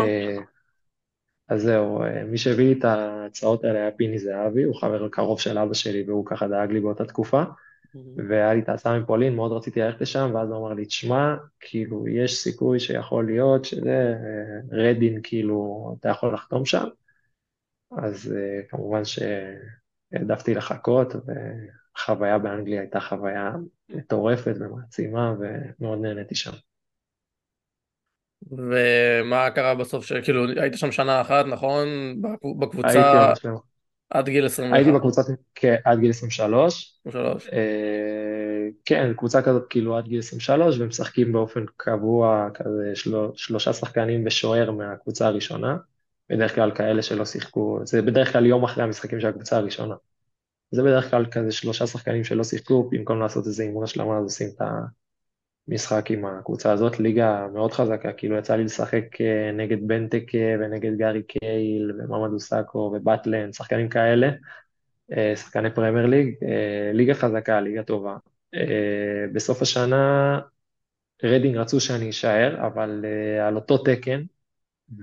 אה, 1.51 1.55
אז 1.55 1.63
זהו, 1.63 2.03
אה, 2.03 2.25
מי 2.25 2.39
שהביא 2.39 2.67
לי 2.67 2.79
את 2.79 2.85
ההצעות 2.85 3.65
האלה 3.65 3.79
היה 3.79 3.91
פיני 3.91 4.19
זהבי, 4.19 4.63
הוא 4.63 4.81
חבר 4.81 5.09
קרוב 5.09 5.41
של 5.41 5.59
אבא 5.59 5.75
שלי 5.75 6.05
והוא 6.07 6.27
ככה 6.27 6.49
דאג 6.49 6.73
לי 6.73 6.81
באותה 6.81 7.05
תקופה. 7.05 7.43
והיה 8.29 8.55
לי 8.55 8.61
את 8.61 8.69
ההצעה 8.69 8.99
מפולין, 8.99 9.37
מאוד 9.37 9.53
רציתי 9.53 9.81
ללכת 9.81 10.01
לשם, 10.01 10.31
ואז 10.35 10.51
הוא 10.51 10.59
אמר 10.59 10.75
לי, 10.75 10.85
תשמע, 10.85 11.37
כאילו, 11.61 12.09
יש 12.09 12.37
סיכוי 12.37 12.81
שיכול 12.81 13.27
להיות 13.27 13.65
שזה, 13.65 14.15
אה, 14.25 14.61
רדין, 14.79 15.21
כאילו, 15.23 15.97
אתה 16.01 16.09
יכול 16.09 16.35
לחתום 16.35 16.65
שם. 16.65 16.85
אז 17.99 18.35
כמובן 18.69 19.05
ש... 19.05 19.19
העדפתי 20.13 20.55
לחכות, 20.55 21.13
וחוויה 21.17 22.39
באנגליה 22.39 22.81
הייתה 22.81 23.01
חוויה 23.01 23.53
מטורפת 23.89 24.55
ומעצימה, 24.61 25.35
ומאוד 25.39 25.99
נהניתי 25.99 26.35
שם. 26.35 26.53
ומה 28.51 29.51
קרה 29.51 29.75
בסוף, 29.75 30.05
שכאילו 30.05 30.47
היית 30.61 30.75
שם 30.75 30.93
שנה 30.93 31.21
אחת, 31.21 31.47
נכון? 31.47 31.87
בקבוצה... 32.59 32.89
הייתי 32.89 33.49
עד 34.11 34.29
גיל 34.29 34.47
21. 34.47 34.77
הייתי 34.77 34.93
בקבוצה 34.93 35.23
כן, 35.55 35.77
עד 35.85 35.99
גיל 35.99 36.11
23. 36.11 36.95
23. 37.07 37.49
אה, 37.53 38.69
כן, 38.85 39.13
קבוצה 39.17 39.43
כזאת 39.43 39.67
כאילו 39.71 39.97
עד 39.97 40.05
גיל 40.05 40.19
23, 40.19 40.79
ומשחקים 40.81 41.33
באופן 41.33 41.65
קבוע 41.77 42.49
כזה 42.55 42.91
של, 42.95 43.17
שלושה 43.35 43.73
שחקנים 43.73 44.27
ושוער 44.27 44.71
מהקבוצה 44.71 45.27
הראשונה. 45.27 45.77
בדרך 46.31 46.55
כלל 46.55 46.75
כאלה 46.75 47.03
שלא 47.03 47.25
שיחקו, 47.25 47.81
זה 47.85 48.03
בדרך 48.03 48.33
כלל 48.33 48.47
יום 48.47 48.65
אחרי 48.65 48.85
המשחקים 48.85 49.21
של 49.21 49.27
הקבוצה 49.27 49.57
הראשונה. 49.57 49.95
זה 50.71 50.83
בדרך 50.83 51.11
כלל 51.11 51.27
כזה 51.27 51.53
שלושה 51.53 51.87
שחקנים 51.87 52.25
שלא 52.25 52.45
שיחקו, 52.45 52.89
במקום 52.91 53.21
לעשות 53.21 53.47
איזה 53.47 53.63
אימון 53.63 53.85
השלמה, 53.85 54.19
אז 54.19 54.25
עושים 54.25 54.49
את 54.57 54.63
המשחק 55.69 56.11
עם 56.11 56.25
הקבוצה 56.25 56.73
הזאת. 56.73 57.01
ליגה 57.01 57.47
מאוד 57.53 57.73
חזקה, 57.73 58.13
כאילו 58.13 58.37
יצא 58.37 58.57
לי 58.57 58.65
לשחק 58.65 59.21
אה, 59.21 59.53
נגד 59.53 59.89
בנטק 59.89 60.25
ונגד 60.61 60.97
גארי 60.99 61.23
קייהיל 61.23 61.93
וממדו 61.99 62.41
סאקו 62.41 62.93
ובטלן, 62.95 63.53
שחקנים 63.53 63.89
כאלה, 63.89 64.31
אה, 65.13 65.37
שחקני 65.37 65.71
פרמייר 65.75 66.07
ליג, 66.07 66.35
אה, 66.43 66.91
ליגה 66.93 67.15
חזקה, 67.15 67.61
ליגה 67.61 67.83
טובה. 67.83 68.17
בסוף 69.33 69.63
השנה 69.63 70.41
רדינג 71.25 71.57
רצו 71.57 71.81
שאני 71.81 72.11
אשאר, 72.11 72.67
אבל 72.67 73.05
על 73.47 73.57
אותו 73.57 73.79
תקן, 73.79 74.23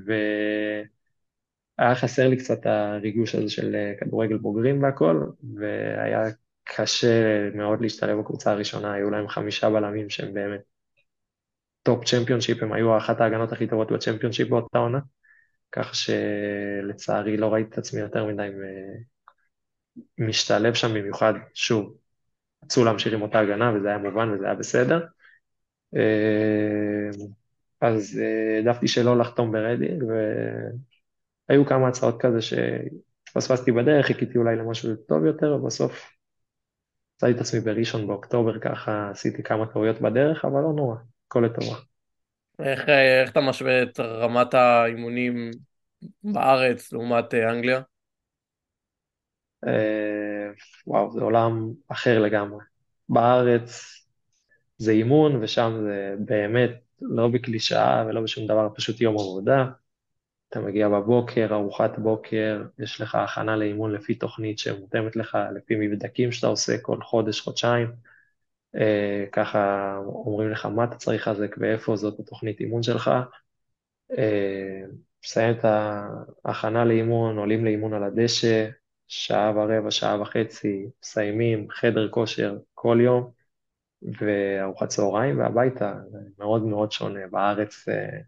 והיה 0.05 1.95
חסר 1.95 2.27
לי 2.27 2.37
קצת 2.37 2.65
הריגוש 2.65 3.35
הזה 3.35 3.49
של 3.49 3.75
אה, 3.75 3.93
כדורגל 3.99 4.37
בוגרים 4.37 4.83
והכל, 4.83 5.23
והיה 5.55 6.21
קשה 6.65 7.49
מאוד 7.53 7.81
להשתלב 7.81 8.19
בקבוצה 8.19 8.51
הראשונה, 8.51 8.93
היו 8.93 9.09
להם 9.09 9.27
חמישה 9.27 9.69
בלמים 9.69 10.09
שהם 10.09 10.33
באמת 10.33 10.61
top 11.83 12.05
צ'מפיונשיפ, 12.05 12.63
הם 12.63 12.73
היו 12.73 12.97
אחת 12.97 13.21
ההגנות 13.21 13.51
הכי 13.51 13.67
טובות 13.67 13.91
בצ'מפיונשיפ 13.91 14.49
באותה 14.49 14.77
עונה, 14.77 14.99
כך 15.71 15.95
שלצערי 15.95 17.37
לא 17.37 17.53
ראיתי 17.53 17.69
את 17.69 17.77
עצמי 17.77 18.01
יותר 18.01 18.25
מדי 18.25 18.47
משתלב 20.17 20.73
שם 20.73 20.93
במיוחד, 20.93 21.33
שוב, 21.53 21.97
רצו 22.63 22.85
להמשיך 22.85 23.13
עם 23.13 23.21
אותה 23.21 23.39
הגנה 23.39 23.73
וזה 23.75 23.87
היה 23.87 23.97
מובן 23.97 24.29
וזה 24.29 24.45
היה 24.45 24.55
בסדר. 24.55 25.05
אה, 25.95 27.09
אז 27.81 28.19
אה, 28.21 28.55
העדפתי 28.55 28.87
שלא 28.87 29.17
לחתום 29.17 29.51
ברדינג, 29.51 30.03
והיו 31.49 31.65
כמה 31.65 31.87
הצעות 31.87 32.21
כזה 32.21 32.39
שפספסתי 32.41 33.71
בדרך, 33.71 34.05
חיכיתי 34.05 34.37
אולי 34.37 34.55
למשהו 34.55 34.95
טוב 34.95 35.25
יותר, 35.25 35.53
ובסוף 35.53 36.14
מצאתי 37.15 37.31
את 37.31 37.41
עצמי 37.41 37.59
בראשון 37.59 38.07
באוקטובר, 38.07 38.59
ככה 38.59 39.09
עשיתי 39.09 39.43
כמה 39.43 39.65
טעויות 39.65 40.01
בדרך, 40.01 40.45
אבל 40.45 40.61
לא 40.61 40.73
נורא, 40.75 40.95
הכל 41.27 41.43
לטובה. 41.45 41.75
איך, 42.59 42.89
איך 42.89 43.31
אתה 43.31 43.41
משווה 43.41 43.83
את 43.83 43.99
רמת 43.99 44.53
האימונים 44.53 45.51
בארץ 46.23 46.93
לעומת 46.93 47.33
אה, 47.33 47.51
אנגליה? 47.51 47.81
אה, 49.67 50.51
וואו, 50.87 51.11
זה 51.11 51.21
עולם 51.21 51.71
אחר 51.87 52.19
לגמרי. 52.19 52.63
בארץ 53.09 53.81
זה 54.77 54.91
אימון, 54.91 55.43
ושם 55.43 55.79
זה 55.83 56.15
באמת 56.19 56.71
לא 57.01 57.27
בקלישאה 57.27 58.03
ולא 58.07 58.21
בשום 58.21 58.47
דבר, 58.47 58.69
פשוט 58.75 59.01
יום 59.01 59.13
עבודה. 59.13 59.65
אתה 60.55 60.63
מגיע 60.63 60.89
בבוקר, 60.89 61.47
ארוחת 61.51 61.99
בוקר, 61.99 62.63
יש 62.79 63.01
לך 63.01 63.15
הכנה 63.15 63.55
לאימון 63.55 63.91
לפי 63.91 64.15
תוכנית 64.15 64.59
שמותאמת 64.59 65.15
לך, 65.15 65.37
לפי 65.55 65.75
מבדקים 65.75 66.31
שאתה 66.31 66.47
עושה 66.47 66.77
כל 66.81 67.01
חודש, 67.01 67.41
חודשיים. 67.41 67.91
אה, 68.75 69.25
ככה 69.31 69.95
אומרים 70.05 70.49
לך 70.49 70.65
מה 70.65 70.83
אתה 70.83 70.95
צריך 70.95 71.27
לחזק 71.27 71.55
ואיפה 71.57 71.95
זאת 71.95 72.19
התוכנית 72.19 72.59
אימון 72.59 72.83
שלך. 72.83 73.11
אה, 74.17 74.81
מסיים 75.23 75.55
את 75.59 75.65
ההכנה 76.45 76.85
לאימון, 76.85 77.37
עולים 77.37 77.65
לאימון 77.65 77.93
על 77.93 78.03
הדשא, 78.03 78.69
שעה 79.07 79.51
ורבע, 79.55 79.91
שעה 79.91 80.21
וחצי, 80.21 80.85
מסיימים, 81.03 81.67
חדר 81.69 82.09
כושר 82.09 82.57
כל 82.73 82.97
יום. 83.01 83.31
וארוחת 84.01 84.87
צהריים 84.89 85.39
והביתה, 85.39 85.93
זה 86.11 86.17
מאוד 86.39 86.63
מאוד 86.63 86.91
שונה. 86.91 87.27
בארץ 87.31 87.87
אה, 87.89 88.19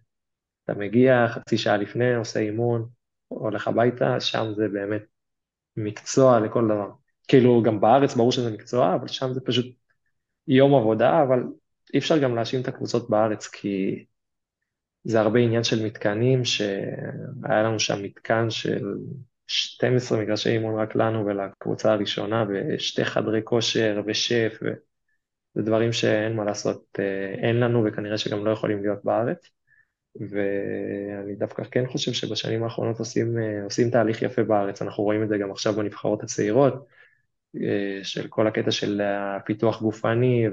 אתה 0.70 0.80
מגיע 0.80 1.28
חצי 1.28 1.58
שעה 1.58 1.78
לפני, 1.78 2.16
עושה 2.16 2.40
אימון, 2.40 2.90
הולך 3.28 3.68
הביתה, 3.68 4.20
שם 4.20 4.54
זה 4.56 4.68
באמת 4.68 5.02
מקצוע 5.78 6.40
לכל 6.40 6.66
דבר. 6.66 6.92
כאילו, 7.28 7.64
גם 7.64 7.82
בארץ 7.82 8.16
ברור 8.16 8.32
שזה 8.32 8.52
מקצוע, 8.52 8.96
אבל 8.96 9.08
שם 9.08 9.34
זה 9.34 9.42
פשוט 9.42 9.66
יום 10.48 10.76
עבודה, 10.76 11.24
אבל 11.24 11.44
אי 11.94 12.00
אפשר 12.00 12.18
גם 12.18 12.36
להאשים 12.36 12.62
את 12.62 12.68
הקבוצות 12.68 13.10
בארץ, 13.10 13.48
כי 13.48 14.06
זה 15.04 15.20
הרבה 15.20 15.40
עניין 15.40 15.64
של 15.64 15.86
מתקנים, 15.86 16.46
שהיה 16.46 17.64
לנו 17.64 17.80
שם 17.80 18.04
מתקן 18.04 18.50
של 18.50 18.96
12 19.48 20.22
מגרשי 20.22 20.50
אימון 20.50 20.80
רק 20.80 20.96
לנו 20.96 21.26
ולקבוצה 21.26 21.94
הראשונה, 21.94 22.46
ושתי 22.50 23.06
חדרי 23.06 23.42
כושר 23.44 24.02
ושף, 24.06 24.60
ו... 24.62 24.68
זה 25.58 25.62
דברים 25.64 25.94
שאין 25.94 26.36
מה 26.36 26.46
לעשות, 26.46 26.86
אה, 27.00 27.34
אין 27.48 27.60
לנו 27.60 27.84
וכנראה 27.86 28.18
שגם 28.18 28.46
לא 28.46 28.52
יכולים 28.52 28.82
להיות 28.82 29.00
בארץ. 29.04 29.57
ואני 30.20 31.36
דווקא 31.36 31.64
כן 31.72 31.88
חושב 31.88 32.12
שבשנים 32.12 32.64
האחרונות 32.64 33.00
עושים, 33.00 33.38
אה, 33.38 33.64
עושים 33.64 33.90
תהליך 33.90 34.22
יפה 34.22 34.44
בארץ, 34.44 34.82
אנחנו 34.82 35.04
רואים 35.04 35.24
את 35.24 35.30
זה 35.30 35.38
גם 35.38 35.52
עכשיו 35.52 35.74
בנבחרות 35.74 36.24
הצעירות, 36.24 36.74
אה, 37.56 38.00
של 38.04 38.28
כל 38.28 38.48
הקטע 38.48 38.72
של 38.72 39.02
הפיתוח 39.02 39.82
גופני, 39.82 40.46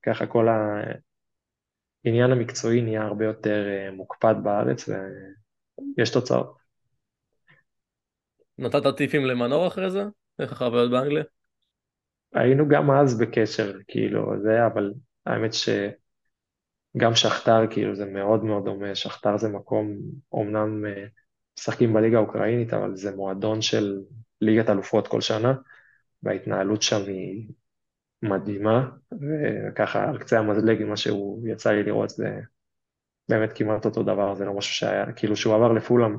וככה 0.00 0.26
כל 0.26 0.48
העניין 0.48 2.30
המקצועי 2.32 2.80
נהיה 2.80 3.02
הרבה 3.02 3.24
יותר 3.24 3.66
אה, 3.68 3.90
מוקפד 3.90 4.34
בארץ, 4.42 4.88
ויש 4.88 6.10
תוצאות. 6.10 6.56
נתת 8.58 8.96
טיפים 8.96 9.24
למנור 9.24 9.66
אחרי 9.66 9.90
זה? 9.90 10.02
איך 10.38 10.52
החוויות 10.52 10.90
באנגליה? 10.90 11.24
היינו 12.34 12.68
גם 12.68 12.90
אז 12.90 13.18
בקשר, 13.18 13.72
כאילו, 13.88 14.32
זה, 14.42 14.66
אבל 14.66 14.92
האמת 15.26 15.54
ש... 15.54 15.68
גם 16.96 17.14
שכתר, 17.14 17.66
כאילו, 17.70 17.94
זה 17.94 18.06
מאוד 18.06 18.44
מאוד 18.44 18.64
דומה, 18.64 18.94
שכתר 18.94 19.36
זה 19.36 19.48
מקום, 19.48 19.96
אומנם 20.32 20.86
אה, 20.86 21.04
משחקים 21.58 21.92
בליגה 21.92 22.16
האוקראינית, 22.18 22.74
אבל 22.74 22.96
זה 22.96 23.16
מועדון 23.16 23.62
של 23.62 24.00
ליגת 24.40 24.70
אלופות 24.70 25.08
כל 25.08 25.20
שנה, 25.20 25.54
וההתנהלות 26.22 26.82
שם 26.82 27.02
היא 27.06 27.48
מדהימה, 28.22 28.88
וככה 29.12 30.08
על 30.08 30.18
קצה 30.18 30.38
המזלג, 30.38 30.84
מה 30.84 30.96
שהוא 30.96 31.48
יצא 31.48 31.70
לי 31.70 31.82
לראות, 31.82 32.10
זה 32.10 32.40
באמת 33.28 33.52
כמעט 33.54 33.84
אותו 33.84 34.02
דבר, 34.02 34.34
זה 34.34 34.44
לא 34.44 34.54
משהו 34.54 34.74
שהיה, 34.74 35.12
כאילו, 35.12 35.36
שהוא 35.36 35.54
עבר 35.54 35.72
לפולאם, 35.72 36.16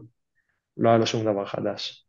לא 0.78 0.90
היה 0.90 0.98
לו 0.98 1.08
שום 1.08 1.26
דבר 1.26 1.46
חדש. 1.46 2.06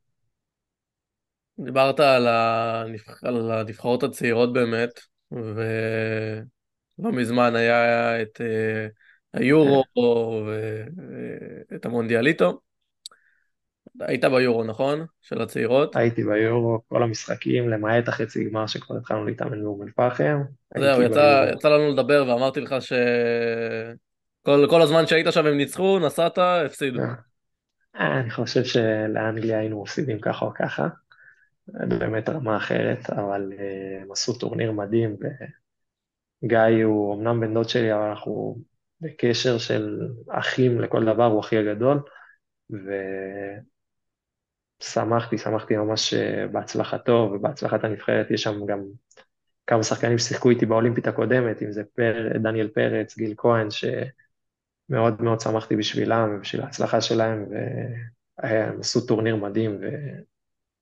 דיברת 1.58 2.00
על, 2.00 2.26
הנבח... 2.28 3.24
על 3.24 3.50
הנבחרות 3.50 4.02
הצעירות 4.02 4.52
באמת, 4.52 5.00
ו... 5.32 5.62
לא 6.98 7.12
מזמן 7.12 7.56
היה 7.56 8.22
את 8.22 8.40
אה, 8.40 8.86
היורו 9.32 9.84
ואת 11.70 11.86
המונדיאליטו. 11.86 12.60
היית 14.00 14.24
ביורו, 14.24 14.64
נכון? 14.64 15.06
של 15.20 15.42
הצעירות? 15.42 15.96
הייתי 15.96 16.24
ביורו, 16.24 16.80
כל 16.88 17.02
המשחקים, 17.02 17.68
למעט 17.68 18.08
החצי 18.08 18.44
גמר 18.44 18.66
שכבר 18.66 18.96
התחלנו 18.96 19.24
להתאמן 19.24 19.62
באום 19.62 19.82
אל-פחם. 19.82 20.42
זהו, 20.78 21.02
יצא, 21.02 21.50
יצא 21.52 21.68
לנו 21.68 21.92
לדבר 21.92 22.24
ואמרתי 22.28 22.60
לך 22.60 22.74
שכל 24.42 24.82
הזמן 24.82 25.06
שהיית 25.06 25.26
שם 25.30 25.46
הם 25.46 25.56
ניצחו, 25.56 25.98
נסעת, 25.98 26.38
הפסידו. 26.38 27.00
אה, 27.96 28.20
אני 28.20 28.30
חושב 28.30 28.64
שלאנגליה 28.64 29.58
היינו 29.58 29.82
מפסידים 29.82 30.20
ככה 30.20 30.44
או 30.44 30.50
ככה. 30.54 30.88
באמת 31.66 32.28
רמה 32.28 32.56
אחרת, 32.56 33.10
אבל 33.10 33.52
אה, 33.58 34.02
הם 34.02 34.12
עשו 34.12 34.38
טורניר 34.38 34.72
מדהים, 34.72 35.16
גיא 36.44 36.84
הוא 36.84 37.14
אמנם 37.14 37.40
בן 37.40 37.54
דוד 37.54 37.68
שלי, 37.68 37.94
אבל 37.94 38.02
אנחנו 38.02 38.56
בקשר 39.00 39.58
של 39.58 40.08
אחים 40.28 40.80
לכל 40.80 41.04
דבר, 41.04 41.24
הוא 41.24 41.40
אחי 41.40 41.56
הגדול, 41.58 42.00
ושמחתי, 44.80 45.38
שמחתי 45.38 45.76
ממש 45.76 46.14
אה, 46.14 46.46
בהצלחתו 46.52 47.30
ובהצלחת 47.34 47.84
הנבחרת, 47.84 48.30
יש 48.30 48.42
שם 48.42 48.66
גם 48.66 48.84
כמה 49.66 49.82
שחקנים 49.82 50.18
ששיחקו 50.18 50.50
איתי 50.50 50.66
באולימפית 50.66 51.06
הקודמת, 51.06 51.62
אם 51.62 51.72
זה 51.72 51.82
פר, 51.94 52.28
דניאל 52.42 52.68
פרץ, 52.68 53.16
גיל 53.16 53.34
כהן, 53.36 53.68
שמאוד 53.70 55.22
מאוד 55.22 55.40
שמחתי 55.40 55.76
בשבילם 55.76 56.34
ובשביל 56.36 56.62
ההצלחה 56.62 57.00
שלהם, 57.00 57.46
והם 58.38 58.80
עשו 58.80 59.06
טורניר 59.06 59.36
מדהים, 59.36 59.78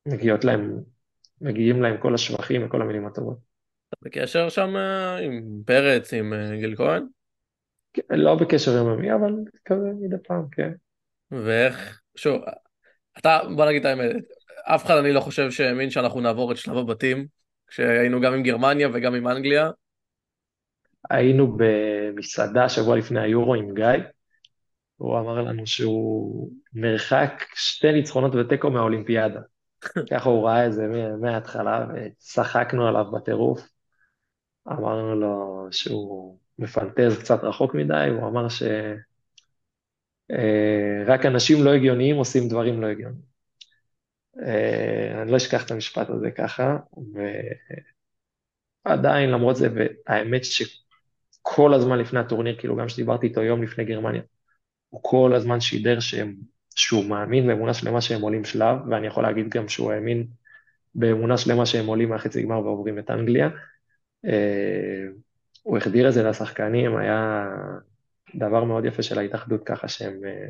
ומגיעים 0.07 0.37
להם, 0.45 1.83
להם 1.83 2.01
כל 2.01 2.15
השבחים 2.15 2.67
וכל 2.67 2.83
המילים 2.83 3.07
הטובות. 3.07 3.50
אתה 3.91 3.97
בקשר 4.03 4.49
שם 4.49 4.77
אה, 4.77 5.17
עם 5.17 5.43
פרץ, 5.67 6.13
עם 6.13 6.33
אה, 6.33 6.57
גיל 6.57 6.77
כהן? 6.77 7.07
כן, 7.93 8.03
לא 8.11 8.35
בקשר 8.35 8.71
יומיומי, 8.71 9.15
אבל 9.15 9.33
כזה 9.65 9.89
מדי 10.01 10.17
פעם, 10.29 10.45
כן. 10.53 10.71
ואיך, 11.31 12.01
שוב, 12.17 12.43
אתה, 13.19 13.39
בוא 13.57 13.67
נגיד 13.67 13.87
את 13.87 13.87
האמת, 13.87 14.17
אף 14.65 14.87
אחד 14.87 14.97
אני 14.97 15.13
לא 15.13 15.21
חושב 15.21 15.51
שהאמין 15.51 15.91
שאנחנו 15.91 16.21
נעבור 16.21 16.53
את 16.53 16.57
שלב 16.57 16.77
הבתים, 16.77 17.27
כשהיינו 17.67 18.21
גם 18.21 18.35
עם 18.35 18.43
גרמניה 18.43 18.89
וגם 18.93 19.15
עם 19.15 19.29
אנגליה. 19.29 19.71
היינו 21.11 21.57
במסעדה 21.57 22.69
שבוע 22.69 22.97
לפני 22.97 23.21
היורו 23.21 23.55
עם 23.55 23.75
גיא, 23.75 23.87
הוא 24.97 25.19
אמר 25.19 25.43
לנו 25.43 25.67
שהוא 25.67 26.51
מרחק 26.73 27.45
שתי 27.55 27.93
ניצחונות 27.93 28.35
ותיקו 28.35 28.71
מהאולימפיאדה. 28.71 29.41
ככה 30.11 30.29
הוא 30.29 30.49
ראה 30.49 30.67
את 30.67 30.73
זה 30.73 30.87
מההתחלה, 31.21 31.87
וצחקנו 31.95 32.89
עליו 32.89 33.05
בטירוף. 33.13 33.80
אמרנו 34.69 35.15
לו 35.21 35.69
שהוא 35.71 36.39
מפנטז 36.59 37.19
קצת 37.19 37.45
רחוק 37.45 37.75
מדי, 37.75 38.07
הוא 38.11 38.29
אמר 38.29 38.49
שרק 38.49 38.71
אה, 41.25 41.31
אנשים 41.31 41.65
לא 41.65 41.71
הגיוניים 41.71 42.17
עושים 42.17 42.49
דברים 42.49 42.83
לא 42.83 42.87
הגיוניים. 42.87 43.31
אה, 44.43 45.23
אני 45.23 45.31
לא 45.31 45.37
אשכח 45.37 45.67
את 45.67 45.71
המשפט 45.71 46.11
הזה 46.11 46.31
ככה, 46.31 46.77
ועדיין, 48.87 49.31
למרות 49.31 49.57
זה, 49.57 49.69
והאמת 49.75 50.43
שכל 50.45 51.75
הזמן 51.75 51.99
לפני 51.99 52.21
הטורניר, 52.21 52.57
כאילו 52.59 52.77
גם 52.77 52.87
כשדיברתי 52.87 53.27
איתו 53.27 53.43
יום 53.43 53.63
לפני 53.63 53.85
גרמניה, 53.85 54.23
הוא 54.89 55.01
כל 55.03 55.33
הזמן 55.35 55.61
שידר 55.61 56.01
שהם, 56.01 56.35
שהוא 56.75 57.05
מאמין 57.05 57.47
באמונה 57.47 57.75
שלמה 57.75 58.01
שהם 58.01 58.21
עולים 58.21 58.45
שלב, 58.45 58.77
ואני 58.91 59.07
יכול 59.07 59.23
להגיד 59.23 59.49
גם 59.49 59.69
שהוא 59.69 59.93
האמין 59.93 60.27
באמונה 60.95 61.39
שלמה 61.39 61.67
שהם 61.67 61.87
עולים 61.87 62.09
מהחצי 62.09 62.43
גמר 62.43 62.59
ועוברים 62.59 62.99
את 62.99 63.11
אנגליה. 63.11 63.49
אה, 64.25 65.07
הוא 65.63 65.79
החדיר 65.79 66.09
את 66.09 66.13
זה 66.13 66.23
לשחקנים, 66.23 66.97
היה 66.97 67.47
דבר 68.35 68.65
מאוד 68.65 68.85
יפה 68.85 69.03
של 69.03 69.19
ההתאחדות 69.19 69.63
ככה 69.65 69.89
שהם 69.89 70.21
אה, 70.25 70.49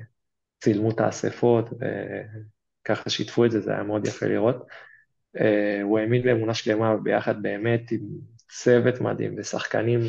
צילמו 0.60 0.90
את 0.90 1.00
האספות 1.00 1.70
וככה 1.70 3.10
שיתפו 3.10 3.44
את 3.44 3.50
זה, 3.50 3.60
זה 3.60 3.72
היה 3.72 3.82
מאוד 3.82 4.06
יפה 4.06 4.26
לראות. 4.26 4.66
אה, 5.40 5.80
הוא 5.82 5.98
האמין 5.98 6.22
באמונה 6.22 6.54
שלמה 6.54 6.96
ביחד 6.96 7.42
באמת 7.42 7.90
עם 7.92 8.00
צוות 8.48 9.00
מדהים 9.00 9.34
ושחקנים 9.38 10.00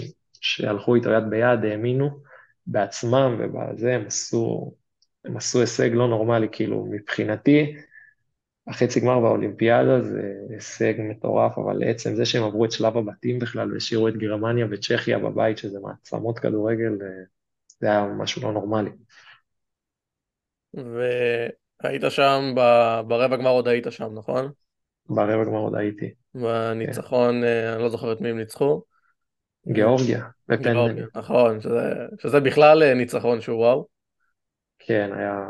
שהלכו 0.42 0.96
איתו 0.96 1.10
יד 1.10 1.24
ביד, 1.30 1.66
האמינו 1.66 2.20
בעצמם 2.68 3.36
ובזה 3.40 3.96
הם 3.96 4.06
עשו, 4.08 4.74
הם 5.26 5.38
עשו 5.38 5.60
הישג 5.60 5.90
לא 5.94 6.08
נורמלי, 6.08 6.48
כאילו 6.52 6.88
מבחינתי, 6.92 7.76
החצי 8.72 9.00
גמר 9.00 9.20
באולימפיאדה 9.20 10.02
זה 10.02 10.22
הישג 10.50 10.94
מטורף, 11.00 11.58
אבל 11.58 11.84
עצם 11.84 12.16
זה 12.16 12.26
שהם 12.26 12.44
עברו 12.44 12.66
את 12.66 12.72
שלב 12.72 12.98
הבתים 12.98 13.40
בכלל 13.40 13.74
והשאירו 13.74 14.08
את 14.08 14.18
גרמניה 14.18 14.66
וצ'כיה 14.72 15.20
בבית, 15.20 15.58
שזה 15.58 15.80
מעצמות 15.80 16.40
כדורגל, 16.40 16.92
אה, 17.02 17.24
זה 17.80 17.88
היה 17.88 18.06
משהו 18.18 18.42
לא 18.42 18.52
נורמלי. 18.52 18.90
והיית 20.74 22.02
שם, 22.10 22.54
ברבע 23.08 23.38
גמר 23.38 23.50
עוד 23.50 23.68
היית 23.68 23.86
שם, 23.90 24.10
נכון? 24.14 24.52
ברבע 25.10 25.44
גמר 25.46 25.60
עוד 25.60 25.76
הייתי. 25.76 26.14
בניצחון, 26.36 27.42
כן. 27.42 27.74
אני 27.74 27.84
לא 27.84 27.90
זוכר 27.90 28.14
את 28.14 28.22
מי 28.22 28.30
הם 28.30 28.38
ניצחו. 28.38 28.82
גיאורגיה, 29.68 30.26
בפנדל. 30.48 31.06
נכון, 31.16 31.62
שזה, 31.62 31.94
שזה 32.22 32.40
בכלל 32.40 32.84
אה, 32.84 32.94
ניצחון 32.94 33.42
שהוא 33.42 33.60
וואו. 33.60 33.88
כן, 34.80 35.10
היה 35.14 35.46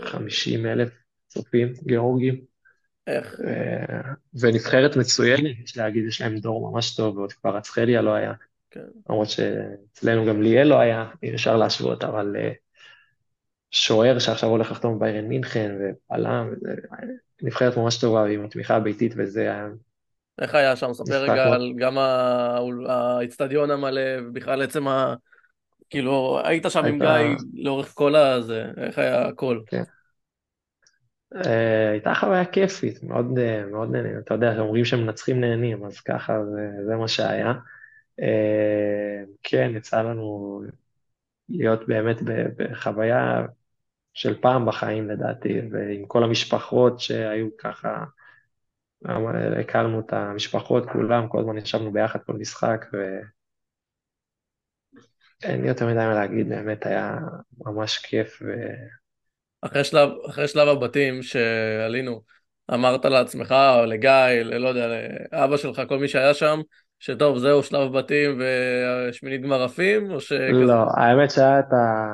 50 0.00 0.66
אלף 0.66 1.03
צופים 1.34 1.72
גיאורגים. 1.86 2.40
איך? 3.06 3.40
ונבחרת 4.40 4.96
מצוינת, 4.96 5.56
יש 5.64 5.76
להגיד, 5.76 6.04
יש 6.04 6.20
להם 6.20 6.38
דור 6.38 6.70
ממש 6.70 6.96
טוב, 6.96 7.16
ועוד 7.18 7.32
כבר 7.32 7.58
אצחליה 7.58 8.02
לא 8.02 8.14
היה. 8.14 8.32
כן. 8.70 8.80
למרות 9.10 9.28
שאצלנו 9.28 10.26
גם 10.26 10.42
ליאל 10.42 10.66
לא 10.66 10.80
היה, 10.80 11.06
אם 11.22 11.34
אפשר 11.34 11.56
להשוות, 11.56 12.04
אבל 12.04 12.36
אה, 12.38 12.52
שוער 13.70 14.18
שעכשיו 14.18 14.48
הולך 14.48 14.70
לחתום 14.70 14.98
ביירן 14.98 15.24
מינכן, 15.24 15.76
ובלם, 15.80 16.54
נבחרת 17.42 17.76
ממש 17.76 18.00
טובה, 18.00 18.26
עם 18.26 18.44
התמיכה 18.44 18.76
הביתית, 18.76 19.12
וזה 19.16 19.40
היה... 19.40 19.68
איך 20.40 20.54
היה 20.54 20.76
שם? 20.76 20.92
ספר 20.92 21.22
רגע 21.22 21.44
על 21.44 21.72
גם 21.76 21.98
האיצטדיון 22.88 23.70
המלא, 23.70 24.00
ובכלל 24.26 24.62
עצם 24.62 24.88
ה... 24.88 25.14
כאילו, 25.90 26.40
היית 26.44 26.66
שם 26.68 26.84
עם 26.84 26.98
גיא 26.98 27.36
לאורך 27.54 27.92
כל 27.94 28.16
הזה, 28.16 28.64
איך 28.76 28.98
היה 28.98 29.28
הכל? 29.28 29.60
כן. 29.66 29.82
אה, 31.34 31.90
הייתה 31.90 32.14
חוויה 32.14 32.44
כיפית, 32.44 33.02
מאוד, 33.02 33.38
אה, 33.38 33.66
מאוד 33.66 33.90
נהנים, 33.90 34.18
אתה 34.18 34.34
יודע, 34.34 34.58
אומרים 34.58 34.84
שמנצחים 34.84 35.40
נהנים, 35.40 35.84
אז 35.84 36.00
ככה 36.00 36.44
זה, 36.44 36.70
זה 36.86 36.96
מה 36.96 37.08
שהיה. 37.08 37.52
אה, 38.20 39.22
כן, 39.42 39.72
יצא 39.76 40.02
לנו 40.02 40.62
להיות 41.48 41.88
באמת 41.88 42.16
בחוויה 42.56 43.46
של 44.14 44.40
פעם 44.40 44.66
בחיים 44.66 45.08
לדעתי, 45.08 45.60
ועם 45.70 46.06
כל 46.06 46.24
המשפחות 46.24 47.00
שהיו 47.00 47.48
ככה, 47.58 48.04
הכרנו 49.60 50.00
את 50.00 50.12
המשפחות 50.12 50.84
כולם, 50.92 51.28
כל 51.28 51.38
הזמן 51.40 51.58
ישבנו 51.58 51.92
ביחד 51.92 52.22
כל 52.22 52.32
משחק, 52.32 52.86
ואין 55.42 55.62
לי 55.62 55.68
יותר 55.68 55.86
מדי 55.86 55.96
מה 55.96 56.14
להגיד, 56.14 56.48
באמת 56.48 56.86
היה 56.86 57.18
ממש 57.58 57.98
כיף. 57.98 58.42
ו... 58.42 58.52
אחרי 59.66 59.84
שלב, 59.84 60.08
אחרי 60.28 60.48
שלב 60.48 60.68
הבתים 60.68 61.22
שעלינו, 61.22 62.22
אמרת 62.74 63.04
לעצמך, 63.04 63.54
או 63.78 63.86
לגיא, 63.86 64.42
לא 64.42 64.68
יודע, 64.68 64.86
לאבא 65.32 65.56
שלך, 65.56 65.82
כל 65.88 65.98
מי 65.98 66.08
שהיה 66.08 66.34
שם, 66.34 66.60
שטוב, 66.98 67.38
זהו 67.38 67.62
שלב 67.62 67.98
בתים 67.98 68.40
ושמינית 68.40 69.42
גמר 69.42 69.62
עפים, 69.62 70.10
או 70.10 70.20
שכזה... 70.20 70.50
לא, 70.50 70.86
האמת 70.96 71.30
שהיה 71.30 71.60
את 71.60 71.72
ה... 71.72 72.04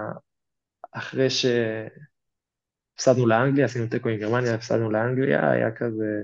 אחרי 0.93 1.29
שהפסדנו 1.31 3.27
לאנגליה, 3.27 3.65
עשינו 3.65 3.87
תיקו 3.87 4.09
עם 4.09 4.21
גרמניה, 4.21 4.55
הפסדנו 4.55 4.91
לאנגליה, 4.91 5.51
היה 5.51 5.71
כזה... 5.71 6.23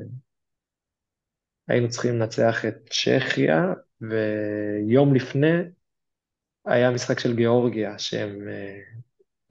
היינו 1.69 1.89
צריכים 1.89 2.15
לנצח 2.15 2.65
את 2.65 2.75
צ'כיה, 2.91 3.65
ויום 4.01 5.15
לפני 5.15 5.63
היה 6.67 6.91
משחק 6.91 7.19
של 7.19 7.37
גיאורגיה, 7.37 7.99
שהם 7.99 8.49
אה, 8.49 8.79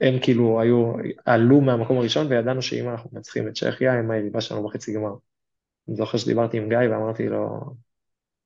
הם 0.00 0.14
כאילו 0.22 0.60
היו, 0.60 0.92
עלו 1.24 1.60
מהמקום 1.60 1.98
הראשון, 1.98 2.26
וידענו 2.26 2.62
שאם 2.62 2.88
אנחנו 2.88 3.10
מנצחים 3.12 3.48
את 3.48 3.54
צ'כיה, 3.54 3.92
הם 3.92 4.10
היריבה 4.10 4.40
שלנו 4.40 4.68
בחצי 4.68 4.94
גמר. 4.94 5.14
אני 5.88 5.96
זוכר 5.96 6.18
שדיברתי 6.18 6.56
עם 6.56 6.68
גיא 6.68 6.78
ואמרתי 6.90 7.28
לו, 7.28 7.60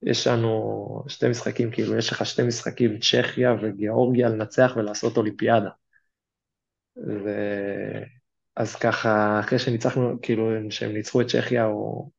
יש 0.03 0.27
לנו 0.27 1.05
שתי 1.09 1.29
משחקים, 1.29 1.71
כאילו, 1.71 1.97
יש 1.97 2.13
לך 2.13 2.27
שתי 2.27 2.43
משחקים, 2.43 2.99
צ'כיה 2.99 3.55
וגיאורגיה, 3.63 4.29
לנצח 4.29 4.73
ולעשות 4.77 5.17
אולימפיאדה. 5.17 5.71
ו... 6.97 7.31
אז 8.57 8.77
ככה, 8.77 9.41
אחרי 9.41 9.59
שניצחנו, 9.59 10.19
כאילו, 10.23 10.51
שהם 10.71 10.93
ניצחו 10.93 11.21
את 11.21 11.27
צ'כיה, 11.27 11.65
הוא, 11.65 12.11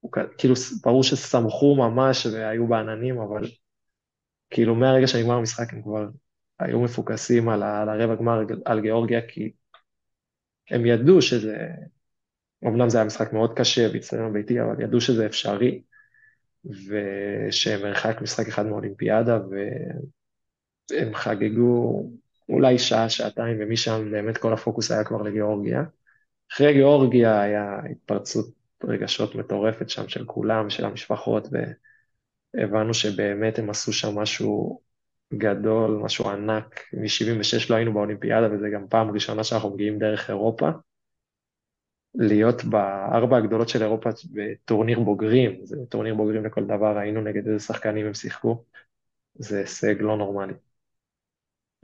הוא 0.00 0.10
כאילו, 0.38 0.54
ברור 0.82 1.02
ששמחו 1.02 1.76
ממש 1.76 2.26
והיו 2.26 2.66
בעננים, 2.66 3.18
אבל 3.18 3.42
כאילו, 4.50 4.74
מהרגע 4.74 5.06
שנגמר 5.06 5.34
המשחק 5.34 5.72
הם 5.72 5.82
כבר 5.82 6.06
היו 6.58 6.80
מפוקסים 6.80 7.48
על, 7.48 7.62
ה... 7.62 7.82
על 7.82 7.88
הרבע 7.88 8.14
גמר, 8.14 8.40
על 8.64 8.80
גיאורגיה, 8.80 9.20
כי 9.28 9.52
הם 10.70 10.86
ידעו 10.86 11.22
שזה, 11.22 11.68
אמנם 12.64 12.88
זה 12.88 12.98
היה 12.98 13.06
משחק 13.06 13.32
מאוד 13.32 13.58
קשה 13.58 13.88
באצטדיון 13.92 14.32
ביתי, 14.32 14.60
אבל 14.60 14.82
ידעו 14.82 15.00
שזה 15.00 15.26
אפשרי, 15.26 15.82
ושהם 16.64 17.82
מרחק 17.82 18.20
משחק 18.22 18.48
אחד 18.48 18.66
מאולימפיאדה, 18.66 19.38
והם 20.90 21.14
חגגו 21.14 22.02
אולי 22.48 22.78
שעה, 22.78 23.08
שעתיים, 23.08 23.56
ומשם 23.60 24.10
באמת 24.10 24.38
כל 24.38 24.52
הפוקוס 24.52 24.90
היה 24.90 25.04
כבר 25.04 25.22
לגיאורגיה. 25.22 25.82
אחרי 26.52 26.72
גיאורגיה 26.72 27.40
היה 27.40 27.80
התפרצות 27.90 28.46
רגשות 28.84 29.34
מטורפת 29.34 29.90
שם 29.90 30.08
של 30.08 30.24
כולם, 30.24 30.70
של 30.70 30.84
המשפחות, 30.84 31.48
והבנו 32.54 32.94
שבאמת 32.94 33.58
הם 33.58 33.70
עשו 33.70 33.92
שם 33.92 34.18
משהו 34.18 34.80
גדול, 35.34 36.00
משהו 36.04 36.28
ענק. 36.28 36.80
מ-76 36.92 37.66
לא 37.70 37.76
היינו 37.76 37.92
באולימפיאדה, 37.92 38.52
וזה 38.52 38.68
גם 38.74 38.86
פעם 38.88 39.10
ראשונה 39.10 39.44
שאנחנו 39.44 39.70
מגיעים 39.70 39.98
דרך 39.98 40.30
אירופה. 40.30 40.68
להיות 42.14 42.64
בארבע 42.64 43.36
הגדולות 43.36 43.68
של 43.68 43.82
אירופה 43.82 44.10
בטורניר 44.32 45.00
בוגרים, 45.00 45.60
זה 45.64 45.76
טורניר 45.88 46.14
בוגרים 46.14 46.44
לכל 46.44 46.64
דבר, 46.64 46.98
ראינו 46.98 47.20
נגד 47.20 47.48
איזה 47.48 47.64
שחקנים 47.64 48.06
הם 48.06 48.14
שיחקו, 48.14 48.64
זה 49.34 49.58
הישג 49.58 49.94
לא 50.00 50.16
נורמלי. 50.16 50.54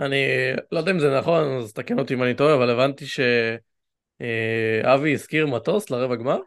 אני 0.00 0.24
לא 0.72 0.78
יודע 0.78 0.90
אם 0.90 0.98
זה 0.98 1.18
נכון, 1.18 1.58
אז 1.58 1.72
תקן 1.72 1.98
אותי 1.98 2.14
אם 2.14 2.22
אני 2.22 2.34
טועה, 2.34 2.54
אבל 2.54 2.70
הבנתי 2.70 3.04
שאבי 3.06 5.12
הזכיר 5.12 5.46
מטוס 5.46 5.90
לרבע 5.90 6.16
גמר? 6.16 6.38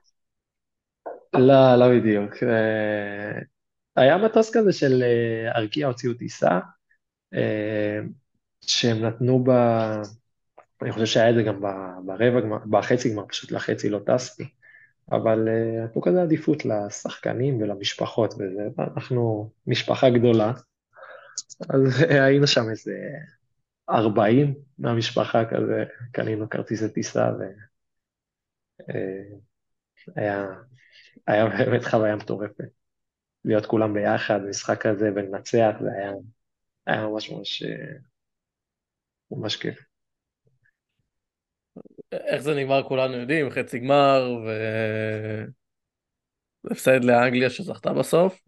לא, 1.33 1.75
לא 1.75 1.89
בדיוק. 1.89 2.43
אה, 2.43 3.39
היה 3.95 4.17
מטוס 4.17 4.57
כזה 4.57 4.73
של 4.73 5.03
אה, 5.03 5.51
ארקיע 5.55 5.87
הוציאו 5.87 6.13
טיסה, 6.13 6.47
אה, 6.47 6.59
שהם 8.61 9.05
נתנו 9.05 9.43
ב... 9.43 9.49
אני 10.81 10.91
חושב 10.91 11.05
שהיה 11.05 11.29
את 11.29 11.35
זה 11.35 11.43
גם 11.43 11.61
ברבע 12.05 12.41
גמר, 12.41 12.57
בחצי 12.69 13.13
גמר, 13.13 13.25
פשוט 13.27 13.51
לחצי 13.51 13.89
לא 13.89 13.99
טסתי, 14.05 14.49
אבל 15.11 15.47
אה, 15.49 15.85
נתנו 15.85 16.01
כזה 16.01 16.21
עדיפות 16.21 16.65
לשחקנים 16.65 17.61
ולמשפחות 17.61 18.33
וזה, 18.33 18.67
אנחנו 18.79 19.49
משפחה 19.67 20.09
גדולה, 20.09 20.53
אז 21.69 22.01
היינו 22.25 22.47
שם 22.47 22.69
איזה 22.69 22.93
40 23.89 24.53
מהמשפחה 24.79 25.45
כזה, 25.45 25.83
קנינו 26.11 26.49
כרטיסי 26.49 26.89
טיסה 26.89 27.31
והיה 30.15 30.43
אה, 30.43 30.45
היה 31.27 31.45
באמת 31.47 31.85
חוויה 31.85 32.15
מטורפת. 32.15 32.65
להיות 33.45 33.65
כולם 33.65 33.93
ביחד, 33.93 34.39
משחק 34.49 34.87
כזה 34.87 35.11
ולנצח, 35.15 35.75
זה 35.81 35.89
היה, 35.91 36.11
היה 36.87 37.07
ממש 37.07 37.31
ממש, 37.31 37.63
אה, 37.63 37.93
ממש 39.31 39.55
כיף. 39.55 39.79
איך 42.11 42.41
זה 42.41 42.55
נגמר 42.55 42.83
כולנו 42.83 43.13
יודעים, 43.13 43.49
חצי 43.49 43.79
גמר, 43.79 44.37
ו... 44.45 44.49
הפסד 46.71 47.03
לאנגליה 47.03 47.49
שזכתה 47.49 47.93
בסוף, 47.93 48.41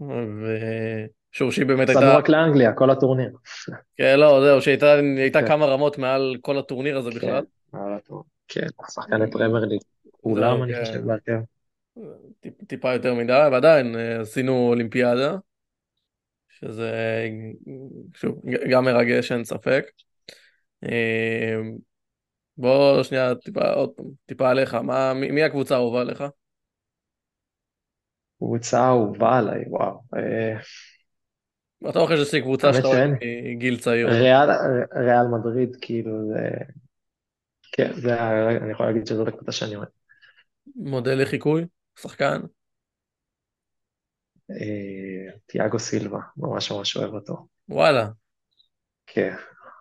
ושורשי 1.31 1.65
באמת 1.65 1.89
הייתה... 1.89 1.99
הפסדנו 1.99 2.17
רק 2.17 2.29
לאנגליה, 2.29 2.73
כל 2.73 2.89
הטורניר. 2.89 3.31
כן, 3.97 4.19
לא, 4.19 4.41
זהו, 4.43 4.61
שהייתה 4.61 4.95
כן. 5.33 5.47
כמה 5.47 5.65
רמות 5.65 5.97
מעל 5.97 6.37
כל 6.41 6.57
הטורניר 6.57 6.97
הזה 6.97 7.09
בכלל. 7.09 7.43
כן, 8.47 8.67
שחקני 8.91 9.31
פרמייר 9.31 9.65
ליג, 9.65 9.81
כולם 10.11 10.63
אני 10.63 10.73
כן. 10.73 10.85
חושב 10.85 11.05
בהרכב. 11.05 11.39
טיפה 12.67 12.93
יותר 12.93 13.13
מדי, 13.13 13.47
ועדיין 13.51 13.95
אה, 13.95 14.21
עשינו 14.21 14.67
אולימפיאדה, 14.69 15.35
שזה 16.61 16.91
שוב, 18.15 18.41
גם 18.71 18.85
מרגש, 18.85 19.31
אין 19.31 19.43
ספק. 19.43 19.85
אה, 20.83 21.55
בוא 22.57 23.03
שנייה 23.03 23.35
טיפה, 23.35 23.69
עוד 23.69 23.89
פעם, 23.89 24.05
טיפה 24.25 24.49
עליך, 24.49 24.73
מה, 24.73 25.13
מי, 25.13 25.31
מי 25.31 25.43
הקבוצה 25.43 25.75
האהובה 25.75 26.01
עליך? 26.01 26.23
קבוצה 28.37 28.87
אהובה 28.87 29.37
עליי, 29.37 29.63
וואו. 29.67 29.99
אה, 30.15 30.57
בטוח 31.81 32.11
יש 32.11 32.19
איזושהי 32.19 32.41
קבוצה 32.41 32.73
שאתה 32.73 32.87
אוהב 32.87 33.11
מגיל 33.55 33.79
צעיר. 33.79 34.09
ריאל, 34.09 34.49
ריאל 34.95 35.27
מדריד, 35.27 35.75
כאילו 35.81 36.11
זה... 36.27 36.49
כן, 37.71 37.93
זה, 37.93 38.21
אני 38.61 38.71
יכול 38.71 38.85
להגיד 38.85 39.07
שזאת 39.07 39.27
הקבוצה 39.27 39.51
שאני 39.51 39.75
אוהב. 39.75 39.87
מודל 40.75 41.21
לחיקוי? 41.21 41.65
שחקן? 41.99 42.41
תיאגו 45.45 45.79
סילבה, 45.79 46.19
ממש 46.37 46.71
ממש 46.71 46.97
אוהב 46.97 47.13
אותו. 47.13 47.47
וואלה. 47.69 48.07
כן. 49.07 49.35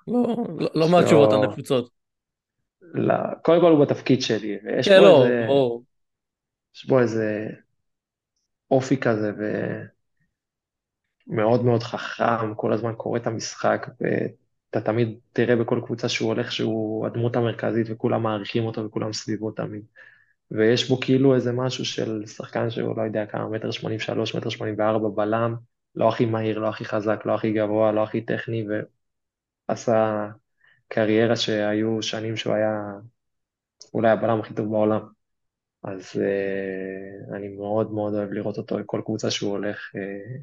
לא, 0.09 0.37
לא, 0.59 0.71
לא 0.75 0.88
מהתשובות 0.88 1.33
הנפוצות. 1.33 1.90
לא, 2.83 3.14
קודם 3.42 3.61
כל 3.61 3.71
הוא 3.71 3.85
בתפקיד 3.85 4.23
שלי, 4.23 4.59
ויש 4.64 4.88
כן, 4.88 4.99
בו 4.99 5.05
לא, 5.05 5.25
איזה... 5.25 5.44
ברור. 5.47 5.85
יש 6.75 6.87
בו 6.87 7.01
איזה 7.01 7.49
אופי 8.71 8.97
כזה, 9.01 9.33
ומאוד 11.29 11.64
מאוד 11.64 11.83
חכם, 11.83 12.55
כל 12.55 12.73
הזמן 12.73 12.94
קורא 12.97 13.18
את 13.18 13.27
המשחק, 13.27 13.87
ואתה 14.01 14.81
תמיד 14.87 15.18
תראה 15.33 15.57
בכל 15.57 15.81
קבוצה 15.85 16.09
שהוא 16.09 16.29
הולך 16.29 16.53
שהוא 16.53 17.07
הדמות 17.07 17.37
המרכזית, 17.37 17.87
וכולם 17.90 18.23
מעריכים 18.23 18.64
אותו 18.64 18.85
וכולם 18.85 19.12
סביבו 19.12 19.51
תמיד. 19.51 19.83
ויש 20.50 20.88
בו 20.88 21.00
כאילו 21.00 21.34
איזה 21.34 21.52
משהו 21.52 21.84
של 21.84 22.26
שחקן 22.26 22.70
שהוא 22.70 22.96
לא 22.96 23.02
יודע 23.02 23.26
כמה, 23.26 23.48
מטר 23.48 23.70
שמונים 23.70 23.96
ושלוש, 23.98 24.34
מטר 24.34 24.48
שמונים 24.48 24.74
וארבע 24.78 25.08
בלם, 25.08 25.54
לא 25.94 26.08
הכי 26.08 26.26
מהיר, 26.26 26.58
לא 26.58 26.68
הכי 26.68 26.84
חזק, 26.84 27.20
לא 27.24 27.34
הכי 27.34 27.52
גבוה, 27.52 27.92
לא 27.92 28.02
הכי 28.02 28.20
טכני, 28.20 28.66
ועשה 29.68 30.28
קריירה 30.88 31.37
שהיו 31.37 32.02
שנים 32.02 32.37
שהוא 32.37 32.54
היה 32.54 32.92
אולי 33.94 34.11
הבלם 34.11 34.40
הכי 34.40 34.54
טוב 34.54 34.70
בעולם. 34.70 35.00
אז 35.82 36.02
uh, 36.16 37.37
אני 37.37 37.48
מאוד 37.48 37.92
מאוד 37.92 38.14
אוהב 38.14 38.32
לראות 38.32 38.58
אותו, 38.58 38.76
כל 38.87 39.02
קבוצה 39.04 39.30
שהוא 39.30 39.50
הולך, 39.50 39.78
uh, 39.94 40.42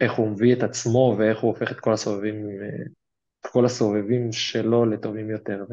איך 0.00 0.12
הוא 0.12 0.30
מביא 0.30 0.54
את 0.56 0.62
עצמו 0.62 1.16
ואיך 1.18 1.38
הוא 1.38 1.50
הופך 1.50 1.72
את 1.72 1.80
כל 1.80 1.92
הסובבים, 1.92 2.46
uh, 2.46 2.88
כל 3.52 3.64
הסובבים 3.64 4.32
שלו 4.32 4.86
לטובים 4.86 5.30
יותר. 5.30 5.64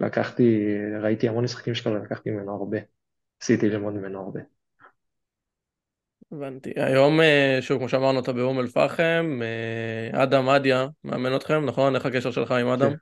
ולקחתי, 0.00 0.66
ראיתי 1.02 1.28
המון 1.28 1.44
משחקים 1.44 1.74
שלו 1.74 1.92
ולקחתי 1.92 2.30
ממנו 2.30 2.54
הרבה. 2.54 2.78
עשיתי 3.42 3.68
ללמוד 3.68 3.94
ממנו 3.94 4.20
הרבה. 4.20 4.40
הבנתי. 6.32 6.72
היום, 6.76 7.20
שוב, 7.60 7.78
כמו 7.78 7.88
שאמרנו, 7.88 8.20
אתה 8.20 8.32
באום 8.32 8.60
אל-פחם, 8.60 9.40
אדם 10.12 10.48
אדיה 10.48 10.86
מאמן 11.04 11.36
אתכם, 11.36 11.64
נכון? 11.64 11.94
איך 11.94 12.06
הקשר 12.06 12.30
שלך 12.30 12.50
עם 12.50 12.66
אדם? 12.66 12.92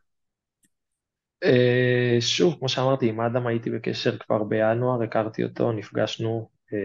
אה, 1.45 2.17
שוב, 2.21 2.57
כמו 2.59 2.69
שאמרתי, 2.69 3.09
עם 3.09 3.21
אדם 3.21 3.47
הייתי 3.47 3.71
בקשר 3.71 4.19
כבר 4.19 4.43
בינואר, 4.45 5.03
הכרתי 5.03 5.45
אותו, 5.45 5.73
נפגשנו. 5.73 6.51
אה, 6.73 6.79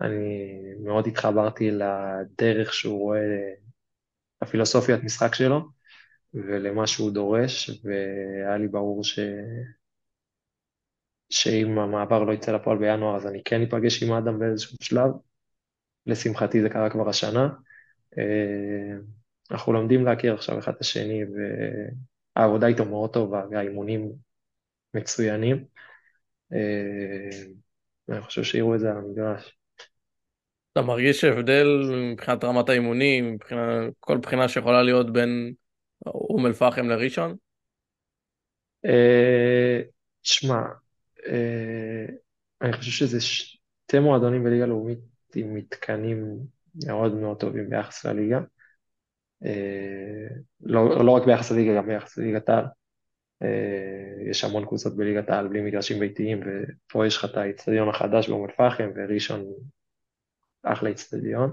אני 0.00 0.48
מאוד 0.84 1.06
התחברתי 1.06 1.70
לדרך 1.70 2.74
שהוא 2.74 3.00
רואה, 3.00 3.20
הפילוסופיית 4.42 5.04
משחק 5.04 5.34
שלו 5.34 5.60
ולמה 6.34 6.86
שהוא 6.86 7.10
דורש, 7.10 7.70
והיה 7.84 8.56
לי 8.58 8.68
ברור 8.68 9.04
ש... 9.04 9.18
שאם 11.30 11.78
המעבר 11.78 12.24
לא 12.24 12.32
יצא 12.32 12.52
לפועל 12.52 12.78
בינואר, 12.78 13.16
אז 13.16 13.26
אני 13.26 13.42
כן 13.44 13.62
אפגש 13.62 14.02
עם 14.02 14.12
אדם 14.12 14.38
באיזשהו 14.38 14.76
שלב. 14.80 15.10
לשמחתי 16.06 16.62
זה 16.62 16.68
קרה 16.68 16.90
כבר 16.90 17.08
השנה. 17.08 17.48
אה, 18.18 18.96
אנחנו 19.50 19.72
לומדים 19.72 20.04
להכיר 20.04 20.34
עכשיו 20.34 20.58
אחד 20.58 20.72
את 20.72 20.80
השני, 20.80 21.20
והעבודה 22.36 22.66
איתו 22.66 22.84
מאוד 22.84 23.12
טובה, 23.12 23.42
והאימונים 23.50 24.12
מצוינים. 24.94 25.64
אה, 26.52 27.40
אני 28.08 28.20
חושב 28.20 28.42
שיראו 28.42 28.74
את 28.74 28.80
זה 28.80 28.90
על 28.90 28.96
המגרש. 28.96 29.58
אתה 30.72 30.82
מרגיש 30.82 31.24
הבדל 31.24 31.66
מבחינת 32.12 32.44
רמת 32.44 32.68
האימונים, 32.68 33.32
מבחינת 33.32 33.92
כל 34.00 34.18
בחינה 34.18 34.48
שיכולה 34.48 34.82
להיות 34.82 35.12
בין 35.12 35.52
אום 36.06 36.46
אל-פחם 36.46 36.88
לראשון? 36.88 37.36
אה, 38.84 39.80
תשמע, 40.20 40.62
אה, 41.26 42.06
אני 42.62 42.72
חושב 42.72 42.90
שזה 42.90 43.20
שתי 43.20 43.98
מועדונים 43.98 44.44
בליגה 44.44 44.66
לאומית 44.66 44.98
עם 45.34 45.54
מתקנים 45.54 46.38
מאוד 46.86 47.14
מאוד 47.14 47.40
טובים 47.40 47.70
ביחס 47.70 48.04
לליגה. 48.04 48.40
אה, 49.44 50.28
לא, 50.60 51.04
לא 51.04 51.10
רק 51.10 51.26
ביחס 51.26 51.50
לליגה, 51.50 51.76
גם 51.76 51.86
ביחס 51.86 52.18
לליגת 52.18 52.48
העל. 52.48 52.64
אה, 53.42 54.30
יש 54.30 54.44
המון 54.44 54.66
קבוצות 54.66 54.96
בליגת 54.96 55.30
העל 55.30 55.48
בלי 55.48 55.60
מגרשים 55.60 56.00
ביתיים, 56.00 56.40
ופה 56.40 57.06
יש 57.06 57.16
לך 57.16 57.24
את 57.24 57.36
האיצטדיון 57.36 57.88
החדש 57.88 58.28
באום 58.28 58.44
אל-פחם, 58.44 58.90
וראשון 58.94 59.44
אחלה 60.62 60.88
איצטדיון. 60.88 61.52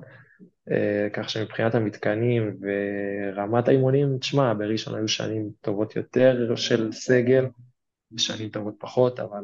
אה, 0.71 1.07
כך 1.13 1.29
שמבחינת 1.29 1.75
המתקנים 1.75 2.57
ורמת 2.61 3.67
האימונים, 3.67 4.17
תשמע, 4.17 4.53
בראשון 4.53 4.95
היו 4.95 5.07
שנים 5.07 5.49
טובות 5.61 5.95
יותר 5.95 6.55
של 6.55 6.91
סגל, 6.91 7.45
ושנים 8.11 8.49
טובות 8.49 8.75
פחות, 8.79 9.19
אבל 9.19 9.43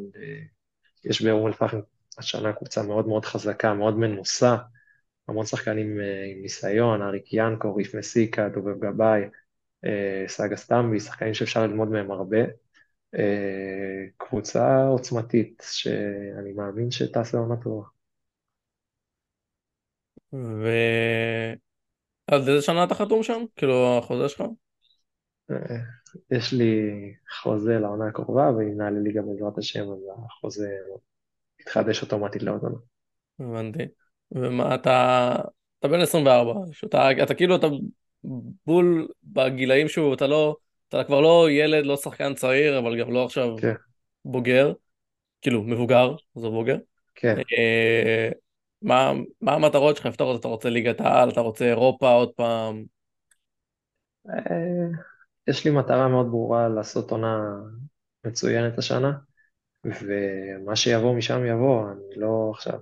יש 1.06 1.22
באום 1.22 1.48
אל-פחם 1.48 1.80
השנה 2.18 2.54
קבוצה 2.54 2.84
מאוד 2.84 3.08
מאוד 3.08 3.26
חזקה, 3.26 3.74
מאוד 3.74 3.98
מנוסה, 3.98 4.56
המון 5.28 5.46
שחקנים 5.46 6.00
עם 6.32 6.42
ניסיון, 6.42 7.02
אריק 7.02 7.34
ינקו, 7.34 7.76
ריף 7.76 7.96
מסיקה, 7.96 8.50
דובב 8.50 8.86
גבאי, 8.86 9.22
סאגה 10.28 10.56
סטמבי, 10.56 11.00
שחקנים 11.00 11.34
שאפשר 11.34 11.68
ללמוד 11.68 11.90
מהם 11.90 12.12
הרבה. 12.12 12.38
קבוצה 14.18 14.88
עוצמתית, 14.88 15.64
שאני 15.72 16.54
מאמין 16.54 16.92
שתעשה 16.92 17.38
עונה 17.38 17.56
טובה. 17.56 17.95
ועד 20.34 21.60
איזה 22.50 22.62
שנה 22.62 22.84
אתה 22.84 22.96
חתום 22.96 23.24
שם? 23.24 23.44
כאילו, 23.56 23.98
החוזה 23.98 24.30
שלך? 24.30 24.44
יש 26.32 26.54
לי 26.54 26.92
חוזה 27.42 27.80
לעונה 27.80 28.08
הקרובה, 28.08 28.52
ואם 28.58 28.78
נעלה 28.78 29.00
ליגה 29.00 29.22
בעזרת 29.22 29.58
השם, 29.58 29.82
אז 29.82 30.00
החוזה 30.26 30.70
מתחדש 31.62 32.02
אוטומטית 32.02 32.44
לעוד 32.44 32.62
עונה. 32.64 32.78
הבנתי. 33.40 33.84
ומה 34.32 34.76
אתה... 34.76 35.36
אתה 35.80 35.88
בן 35.88 36.02
24, 36.02 36.54
שאתה, 36.72 37.12
אתה 37.24 37.34
כאילו, 37.34 37.56
אתה 37.56 37.68
בול 38.66 39.08
בגילאים 39.24 39.88
שהוא, 39.88 40.14
אתה 40.14 40.28
לא, 40.28 40.56
אתה 40.90 41.04
כבר 41.04 41.22
לא 41.22 41.48
ילד, 41.52 41.86
לא 41.86 41.98
שחקן 41.98 42.34
צעיר, 42.34 42.80
אבל 42.80 43.00
גם 43.00 43.14
לא 43.14 43.26
עכשיו 43.26 43.56
כן. 43.62 43.74
בוגר, 44.26 44.74
כאילו 45.42 45.64
מבוגר, 45.64 46.16
זה 46.36 46.50
בוגר. 46.50 46.78
כן. 47.16 47.36
אה, 48.92 49.14
מה, 49.14 49.22
מה 49.42 49.54
המטרות 49.54 49.98
שלך 49.98 50.06
לפתור? 50.06 50.36
אתה 50.36 50.48
רוצה 50.48 50.70
ליגת 50.70 51.02
העל, 51.02 51.30
אתה 51.30 51.42
רוצה 51.42 51.66
אירופה 51.66 52.12
עוד 52.12 52.32
פעם? 52.32 52.84
אה, 54.30 54.88
יש 55.48 55.66
לי 55.66 55.72
מטרה 55.72 56.08
מאוד 56.08 56.26
ברורה 56.26 56.70
לעשות 56.70 57.12
עונה 57.12 57.60
מצוינת 58.26 58.78
השנה, 58.78 59.12
ומה 59.86 60.76
שיבוא 60.76 61.16
משם 61.16 61.46
יבוא, 61.46 61.92
אני 61.92 62.16
לא 62.16 62.52
עכשיו, 62.54 62.80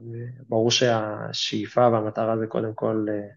ברור 0.50 0.72
שהשאיפה 0.72 1.90
והמטרה 1.90 2.38
זה 2.38 2.48
קודם 2.48 2.74
כל 2.74 3.06
אה, 3.10 3.28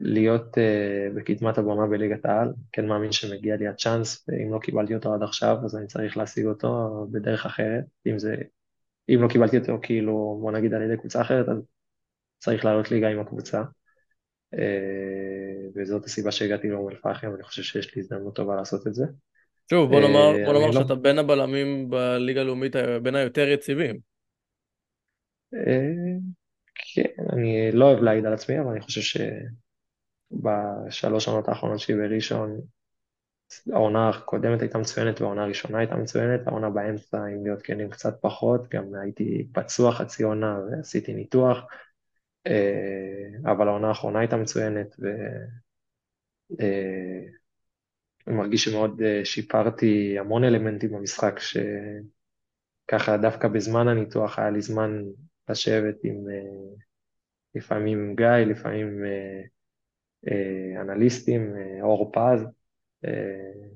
להיות 0.00 0.58
uh, 0.58 1.14
בקדמת 1.16 1.58
הבמה 1.58 1.86
בליגת 1.86 2.24
העל, 2.24 2.52
כן 2.72 2.86
מאמין 2.86 3.12
שמגיע 3.12 3.56
לי 3.56 3.68
הצ'אנס, 3.68 4.28
ואם 4.28 4.52
לא 4.54 4.58
קיבלתי 4.58 4.94
אותו 4.94 5.14
עד 5.14 5.22
עכשיו, 5.22 5.56
אז 5.64 5.76
אני 5.76 5.86
צריך 5.86 6.16
להשיג 6.16 6.46
אותו 6.46 7.06
בדרך 7.10 7.46
אחרת, 7.46 7.84
אם 8.06 8.18
זה, 8.18 8.36
אם 9.08 9.22
לא 9.22 9.28
קיבלתי 9.28 9.58
אותו 9.58 9.78
כאילו, 9.82 10.38
בוא 10.42 10.52
נגיד 10.52 10.74
על 10.74 10.82
ידי 10.82 10.96
קבוצה 10.96 11.20
אחרת, 11.20 11.48
אז 11.48 11.56
צריך 12.38 12.64
לעלות 12.64 12.90
ליגה 12.90 13.08
עם 13.08 13.20
הקבוצה. 13.20 13.62
Uh, 14.54 14.58
וזאת 15.76 16.04
הסיבה 16.04 16.32
שהגעתי 16.32 16.68
לאום 16.68 16.90
אל-פחם, 16.90 17.34
אני 17.34 17.42
חושב 17.42 17.62
שיש 17.62 17.94
לי 17.94 18.02
הזדמנות 18.02 18.36
טובה 18.36 18.56
לעשות 18.56 18.86
את 18.86 18.94
זה. 18.94 19.04
שוב, 19.70 19.90
בוא 19.90 20.00
נאמר, 20.00 20.34
uh, 20.34 20.46
בוא 20.46 20.52
נאמר 20.52 20.66
לא- 20.66 20.72
שאתה. 20.72 20.94
בין 20.94 21.18
הבלמים 21.18 21.90
בליגה 21.90 22.40
הלאומית, 22.40 22.76
בין 23.02 23.14
היותר 23.14 23.48
יציבים. 23.48 23.96
Uh, 25.54 25.58
כן, 26.94 27.24
אני 27.32 27.72
לא 27.72 27.84
אוהב 27.84 28.02
להעיד 28.02 28.26
על 28.26 28.32
עצמי, 28.32 28.60
אבל 28.60 28.70
אני 28.70 28.80
חושב 28.80 29.00
ש... 29.00 29.16
בשלוש 30.42 31.24
שנות 31.24 31.48
האחרונות 31.48 31.80
שלי 31.80 31.94
בראשון, 31.96 32.60
העונה 33.72 34.08
הקודמת 34.08 34.60
הייתה 34.60 34.78
מצוינת 34.78 35.20
והעונה 35.20 35.42
הראשונה 35.42 35.78
הייתה 35.78 35.96
מצוינת, 35.96 36.46
העונה 36.46 36.70
באמצע, 36.70 37.26
אם 37.26 37.44
להיות 37.44 37.62
כנים, 37.62 37.90
קצת 37.90 38.18
פחות, 38.20 38.68
גם 38.68 38.94
הייתי 38.94 39.48
פצוע 39.52 39.92
חצי 39.92 40.22
עונה 40.22 40.58
ועשיתי 40.70 41.14
ניתוח, 41.14 41.66
אה, 42.46 43.52
אבל 43.52 43.68
העונה 43.68 43.88
האחרונה 43.88 44.18
הייתה 44.18 44.36
מצוינת 44.36 44.96
ואני 44.98 45.18
אה, 48.26 48.34
מרגיש 48.34 48.64
שמאוד 48.64 49.02
אה, 49.02 49.24
שיפרתי 49.24 50.18
המון 50.18 50.44
אלמנטים 50.44 50.92
במשחק, 50.92 51.38
שככה 51.38 53.16
דווקא 53.16 53.48
בזמן 53.48 53.88
הניתוח 53.88 54.38
היה 54.38 54.50
לי 54.50 54.60
זמן 54.60 55.02
לשבת 55.48 55.96
עם, 56.02 56.16
לפעמים 57.54 57.98
עם 57.98 58.14
גיא, 58.16 58.26
לפעמים 58.26 59.04
אנליסטים, 60.80 61.54
אור 61.82 62.12
פז, 62.12 62.46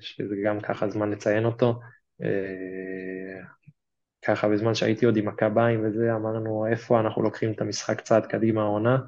שזה 0.00 0.34
גם 0.44 0.60
ככה 0.60 0.90
זמן 0.90 1.10
לציין 1.10 1.44
אותו. 1.44 1.80
ככה 4.26 4.48
בזמן 4.48 4.74
שהייתי 4.74 5.06
עוד 5.06 5.16
עם 5.16 5.28
הקביים 5.28 5.84
וזה, 5.84 6.14
אמרנו 6.14 6.66
איפה 6.66 7.00
אנחנו 7.00 7.22
לוקחים 7.22 7.52
את 7.52 7.60
המשחק 7.60 8.00
צעד 8.00 8.26
קדימה 8.26 8.62
העונה. 8.62 8.98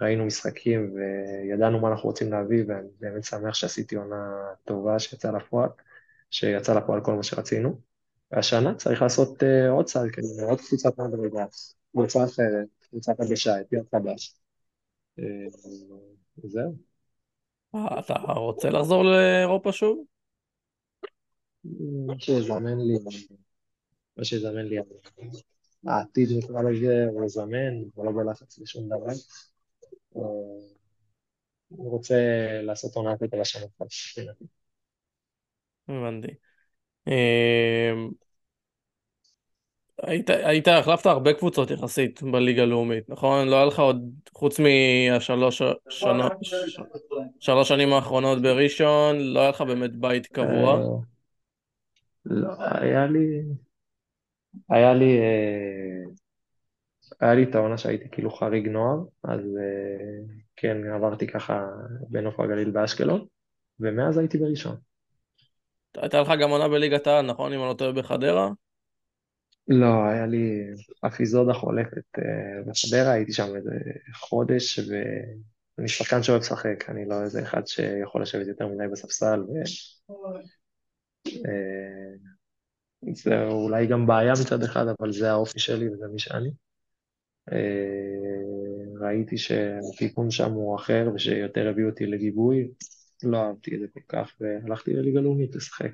ראינו 0.00 0.24
משחקים 0.26 0.94
וידענו 0.94 1.80
מה 1.80 1.88
אנחנו 1.88 2.08
רוצים 2.08 2.32
להביא, 2.32 2.64
ואני 2.68 2.88
באמת 3.00 3.24
שמח 3.24 3.54
שעשיתי 3.54 3.96
עונה 3.96 4.46
טובה 4.64 4.98
שיצאה 4.98 5.32
לפועל, 5.32 5.68
שיצא 6.30 6.74
לפועל 6.74 7.00
כל 7.00 7.14
מה 7.14 7.22
שרצינו. 7.22 7.80
והשנה 8.32 8.74
צריך 8.74 9.02
לעשות 9.02 9.42
uh, 9.42 9.70
עוד 9.70 9.86
צעד 9.86 10.08
קדימה, 10.10 10.42
עוד 10.42 10.60
קבוצת 10.60 10.98
מדרגה, 10.98 11.44
קבוצה 11.92 12.24
אחרת, 12.24 12.66
קבוצה 12.90 13.12
חדשה, 13.18 13.60
אתגר 13.60 13.80
חדש. 13.92 14.36
זהו. 16.44 16.89
אה, 17.74 17.98
אתה 18.00 18.14
רוצה 18.32 18.70
לחזור 18.70 19.04
לאירופה 19.04 19.72
שוב? 19.72 20.04
מה 22.06 22.14
שיזמן 22.18 22.78
לי, 22.78 22.98
מה 24.16 24.24
שיזמן 24.24 24.66
לי, 24.66 24.76
העתיד 25.86 26.28
נקרא 26.38 26.62
לזה, 26.62 27.04
הוא 27.12 27.28
זמן, 27.28 27.72
הוא 27.94 28.04
לא 28.06 28.12
בלחץ 28.12 28.58
לשום 28.58 28.86
דבר. 28.86 29.12
אה, 30.16 30.22
אני 31.72 31.88
רוצה 31.88 32.14
לעשות 32.62 32.94
עונה 32.96 33.10
יותר 33.20 33.40
לשנה 33.40 33.66
הבנתי. 35.88 36.34
היית, 40.02 40.30
היית, 40.30 40.68
החלפת 40.68 41.06
הרבה 41.06 41.32
קבוצות 41.32 41.70
יחסית 41.70 42.22
בליגה 42.22 42.62
הלאומית, 42.62 43.08
נכון? 43.08 43.48
לא 43.48 43.56
היה 43.56 43.64
לך 43.64 43.78
עוד, 43.78 44.10
חוץ 44.34 44.60
מהשלוש 44.60 45.62
שנות, 45.88 46.32
שלוש 47.40 47.68
שנים 47.68 47.92
האחרונות 47.92 48.42
בראשון, 48.42 49.18
לא 49.18 49.40
היה 49.40 49.48
לך 49.50 49.60
באמת 49.60 49.96
בית 49.96 50.26
קבוע? 50.26 50.74
אה, 50.74 50.86
לא, 52.24 52.48
היה 52.58 53.06
לי, 53.06 53.42
היה 54.68 54.94
לי, 54.94 55.18
אה, 55.18 56.10
היה 57.20 57.34
לי 57.34 57.42
את 57.42 57.54
העונה 57.54 57.78
שהייתי 57.78 58.08
כאילו 58.12 58.30
חריג 58.30 58.68
נוער, 58.68 58.98
אז 59.24 59.40
אה, 59.40 60.34
כן, 60.56 60.76
עברתי 60.94 61.26
ככה 61.26 61.66
בנוף 62.08 62.40
הגליל 62.40 62.70
באשקלון, 62.70 63.24
ומאז 63.80 64.18
הייתי 64.18 64.38
בראשון. 64.38 64.76
הייתה 65.96 66.20
לך 66.20 66.32
גם 66.40 66.50
עונה 66.50 66.68
בליגת 66.68 67.06
העל, 67.06 67.26
נכון? 67.26 67.52
אם 67.52 67.60
אני 67.60 67.68
לא 67.68 67.74
טועה 67.74 67.92
בחדרה? 67.92 68.50
לא, 69.70 70.04
היה 70.04 70.26
לי 70.26 70.66
אפיזודה 71.06 71.52
חולפת 71.52 72.18
אה, 72.18 72.62
בחדרה, 72.66 73.12
הייתי 73.12 73.32
שם 73.32 73.56
איזה 73.56 73.70
חודש, 74.14 74.78
ואני 74.78 75.88
שחקן 75.88 76.22
שאוהב 76.22 76.40
לשחק, 76.40 76.84
אני 76.90 77.04
לא 77.08 77.22
איזה 77.22 77.42
אחד 77.42 77.66
שיכול 77.66 78.22
לשבת 78.22 78.46
יותר 78.46 78.68
מדי 78.68 78.88
בספסל, 78.92 79.40
ו... 79.40 79.52
אה, 81.26 82.16
זה 83.14 83.44
אולי 83.44 83.86
גם 83.86 84.06
בעיה 84.06 84.32
מצד 84.32 84.62
אחד, 84.62 84.84
אבל 85.00 85.12
זה 85.12 85.30
האופי 85.30 85.58
שלי 85.58 85.88
וזה 85.88 86.06
מי 86.12 86.18
שאני. 86.18 86.50
אה, 87.52 87.58
ראיתי 89.00 89.38
שהתיקון 89.38 90.30
שם 90.30 90.52
הוא 90.52 90.76
אחר 90.76 91.10
ושיותר 91.14 91.68
הביאו 91.68 91.88
אותי 91.88 92.06
לגיבוי, 92.06 92.68
לא 93.22 93.46
אהבתי 93.46 93.74
את 93.74 93.80
זה 93.80 93.86
כל 93.94 94.00
כך, 94.08 94.32
והלכתי 94.40 94.92
לליגה 94.92 95.20
לאומית 95.20 95.56
לשחק. 95.56 95.90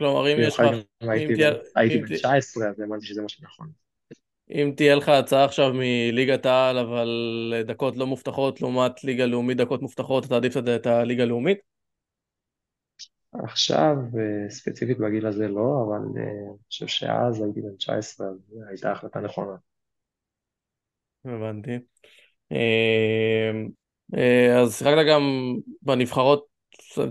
כלומר, 0.00 0.32
אם 0.32 0.36
יש 0.40 0.60
לך... 0.60 0.66
הייתי 1.76 1.98
בן 1.98 2.14
19, 2.14 2.68
אז 2.68 2.80
האמנתי 2.80 3.06
שזה 3.06 3.22
מה 3.22 3.28
שנכון. 3.28 3.70
אם 4.50 4.72
תהיה 4.76 4.94
לך 4.94 5.08
הצעה 5.08 5.44
עכשיו 5.44 5.72
מליגת 5.74 6.46
העל, 6.46 6.78
אבל 6.78 7.08
דקות 7.66 7.96
לא 7.96 8.06
מובטחות, 8.06 8.60
לעומת 8.60 9.04
ליגה 9.04 9.26
לאומית 9.26 9.56
דקות 9.56 9.82
מובטחות, 9.82 10.24
אתה 10.24 10.36
עדיף 10.36 10.56
את 10.56 10.86
הליגה 10.86 11.22
הלאומית? 11.22 11.58
עכשיו, 13.32 13.96
אה, 14.18 14.50
ספציפית 14.50 14.98
בגיל 14.98 15.26
הזה 15.26 15.48
לא, 15.48 15.84
אבל 15.86 16.20
אה, 16.20 16.22
אני 16.22 16.58
חושב 16.68 16.86
שאז 16.86 17.42
הייתי 17.42 17.60
בן 17.60 17.76
19, 17.76 18.26
אז 18.26 18.36
הייתה 18.68 18.92
החלטה 18.92 19.20
נכונה. 19.20 19.56
הבנתי. 21.24 21.78
אה, 22.52 23.50
אז 24.62 24.78
שיחקת 24.78 25.06
גם 25.10 25.22
בנבחרות 25.82 26.49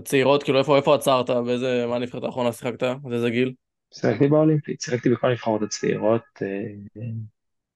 צעירות, 0.04 0.42
כאילו 0.42 0.58
איפה, 0.58 0.76
איפה 0.76 0.94
עצרת? 0.94 1.30
באיזה, 1.30 1.84
מה 1.88 1.96
הנבחרת 1.96 2.24
האחרונה 2.24 2.52
שיחקת? 2.52 2.82
עד 2.82 3.12
איזה 3.12 3.30
גיל? 3.30 3.52
שיחקתי 3.94 4.28
באולימפית, 4.28 4.80
שיחקתי 4.80 5.08
בכל 5.10 5.26
הנבחרות 5.26 5.62
הצעירות, 5.62 6.22
אה, 6.42 7.02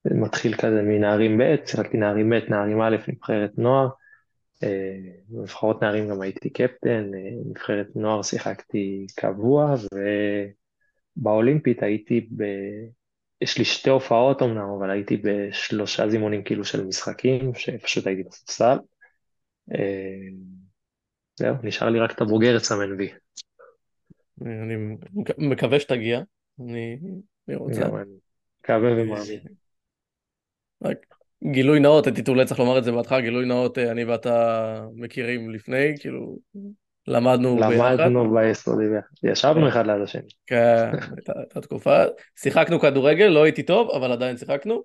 מתחיל 0.05 0.57
כזה 0.57 0.83
מנערים 0.83 1.39
ב', 1.39 1.57
שיחקתי 1.67 1.97
נערים 1.97 2.31
ב', 2.31 2.35
נערים 2.49 2.83
א', 2.83 2.97
נבחרת 3.09 3.59
נוער, 3.59 3.89
אה, 4.63 4.97
בנבחרות 5.29 5.83
נערים 5.83 6.09
גם 6.09 6.21
הייתי 6.21 6.51
קפטן, 6.51 7.15
אה, 7.15 7.31
נבחרת 7.51 7.87
נוער 7.97 8.23
שיחקתי 8.23 9.07
קבוע, 9.17 9.75
ובאולימפית 11.17 11.83
הייתי 11.83 12.29
ב... 12.37 12.45
יש 13.41 13.59
לי 13.59 13.65
שתי 13.65 13.91
הופעות 13.91 14.43
אמנם, 14.43 14.69
אבל 14.79 14.91
הייתי 14.91 15.17
בשלושה 15.17 16.09
זימונים 16.09 16.43
כאילו 16.45 16.65
של 16.65 16.85
משחקים, 16.85 17.55
שפשוט 17.55 18.07
הייתי 18.07 18.23
בספסל. 18.23 18.77
אה, 21.43 21.47
זהו, 21.47 21.55
נשאר 21.63 21.89
לי 21.89 21.99
רק 21.99 22.13
את 22.13 22.21
הבוגרת 22.21 22.63
סמן 22.63 22.93
וי. 22.93 23.13
אני 24.43 24.97
מקווה 25.39 25.81
שתגיע. 25.81 26.21
אני 26.61 26.99
רוצה. 27.55 27.89
מקווה 28.61 28.93
ומאמין. 28.93 29.41
רק 30.85 31.07
גילוי 31.53 31.81
נאות, 31.81 32.07
הייתי 32.07 32.31
אולי 32.31 32.45
צריך 32.45 32.61
לומר 32.61 32.79
את 32.79 32.85
זה 32.85 32.93
בהתחלה, 32.93 33.21
גילוי 33.21 33.47
נאות, 33.47 33.79
אה, 33.79 33.91
אני 33.91 34.05
ואתה 34.05 34.87
מכירים 34.95 35.51
לפני, 35.51 35.95
כאילו, 36.01 36.39
למדנו 37.07 37.57
ביחד. 37.57 37.97
למדנו 38.01 38.35
ביסודי 38.35 38.85
ישבנו 39.23 39.69
אחד 39.69 39.87
ליד 39.87 40.01
השני. 40.03 40.29
כן, 40.47 40.91
הייתה 41.17 41.61
תקופה, 41.61 42.05
שיחקנו 42.37 42.81
כדורגל, 42.81 43.27
לא 43.27 43.45
הייתי 43.45 43.63
טוב, 43.63 43.91
אבל 43.91 44.13
עדיין 44.13 44.37
שיחקנו. 44.37 44.83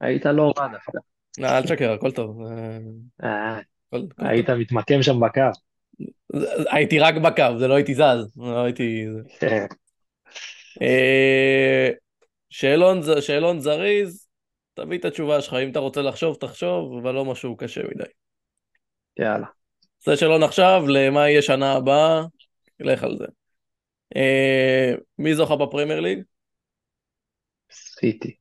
היית 0.00 0.26
לא 0.26 0.52
רע 0.58 0.68
דווקא. 0.72 0.98
אה, 1.42 1.58
אל 1.58 1.62
תשקר, 1.62 1.92
הכל 1.92 2.10
טוב. 2.10 2.38
אה, 3.94 4.28
היית 4.28 4.50
מתמקם 4.50 5.02
שם 5.02 5.20
בקו. 5.20 5.40
הייתי 6.70 6.98
רק 6.98 7.14
בקו, 7.14 7.58
זה 7.58 7.68
לא 7.68 7.74
הייתי 7.74 7.94
זז, 7.94 8.36
לא 8.36 8.64
הייתי... 8.64 9.06
כן. 9.38 9.66
שאלון 13.20 13.60
זריז, 13.60 14.28
תביא 14.74 14.98
את 14.98 15.04
התשובה 15.04 15.40
שלך, 15.40 15.54
אם 15.54 15.70
אתה 15.70 15.78
רוצה 15.78 16.02
לחשוב, 16.02 16.36
תחשוב, 16.40 16.98
אבל 17.02 17.14
לא 17.14 17.24
משהו 17.24 17.56
קשה 17.56 17.80
מדי. 17.82 18.04
יאללה. 19.18 19.46
זה 20.04 20.16
שלא 20.16 20.38
נחשב, 20.38 20.82
למה 20.88 21.28
יהיה 21.28 21.42
שנה 21.42 21.72
הבאה, 21.72 22.22
לך 22.80 23.04
על 23.04 23.16
זה. 23.18 23.26
אה, 24.16 24.92
מי 25.18 25.34
זוכה 25.34 25.56
בפרמייר 25.56 26.00
ליג? 26.00 26.22
סיטי. 27.72 28.36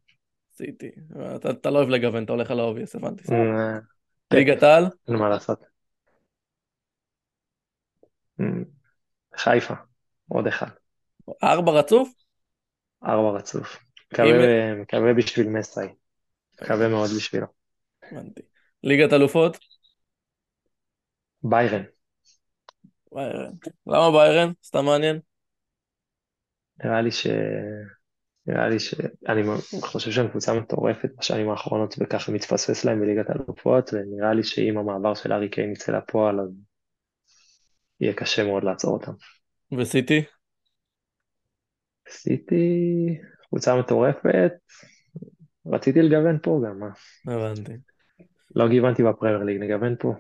סיטי. 0.54 0.92
אתה, 1.36 1.50
אתה 1.50 1.70
לא 1.70 1.78
אוהב 1.78 1.90
לגוון, 1.90 2.24
אתה 2.24 2.34
הולך 2.34 2.52
על 2.52 2.60
ה 2.60 2.64
obvious, 2.64 2.96
הבנתי. 2.96 3.24
אה, 4.34 4.38
ליגת 4.38 4.64
העל? 4.64 4.84
אין 5.08 5.16
מה 5.16 5.30
לעשות. 5.30 5.64
אה, 8.40 8.46
חיפה, 9.38 9.74
עוד 10.28 10.48
אחד. 10.48 10.68
ארבע 11.44 11.72
רצוף? 11.72 12.10
ארבע 13.04 13.38
רצוף. 13.38 13.78
מקווה, 14.14 15.14
בשביל 15.18 15.50
מסאי. 15.50 15.88
מקווה 16.62 16.88
מאוד 16.88 17.10
בשבילו. 17.18 17.48
הבנתי. 18.04 18.42
ליגת 18.84 19.14
אלופות? 19.14 19.58
ביירן. 21.44 21.84
ביירן. 23.12 23.52
למה 23.88 24.12
ביירן? 24.12 24.52
סתם 24.64 24.86
מעניין. 24.86 25.20
נראה 26.84 27.02
לי 27.02 27.12
ש... 27.12 27.28
נראה 28.48 28.70
לי 28.70 28.80
ש... 28.80 28.96
אני 29.28 29.42
חושב 29.82 30.12
שהם 30.12 30.28
קבוצה 30.28 30.54
מטורפת 30.54 31.10
בשנים 31.18 31.50
האחרונות 31.50 31.96
וככה 32.00 32.32
מתפספס 32.32 32.86
להם 32.86 33.02
בליגת 33.02 33.30
האלופות 33.30 33.90
ונראה 33.94 34.34
לי 34.34 34.44
שאם 34.44 34.78
המעבר 34.78 35.14
של 35.14 35.34
ארי 35.34 35.50
קיין 35.50 35.72
יצא 35.72 35.92
לפועל 35.92 36.40
אז 36.40 36.50
יהיה 38.00 38.14
קשה 38.14 38.44
מאוד 38.44 38.64
לעצור 38.64 38.94
אותם. 38.94 39.12
וסיטי? 39.78 40.24
סיטי 42.10 43.18
קבוצה 43.50 43.76
מטורפת, 43.80 44.52
רציתי 45.66 46.02
לגוון 46.02 46.38
פה 46.44 46.62
גם, 46.66 46.80
מה? 46.80 46.90
הבנתי. 47.36 47.74
לא 48.56 48.68
גיוונתי 48.70 49.04
בפרמייר 49.04 49.44
ליג, 49.44 49.62
נגוון 49.62 49.96
פה. 50.00 50.14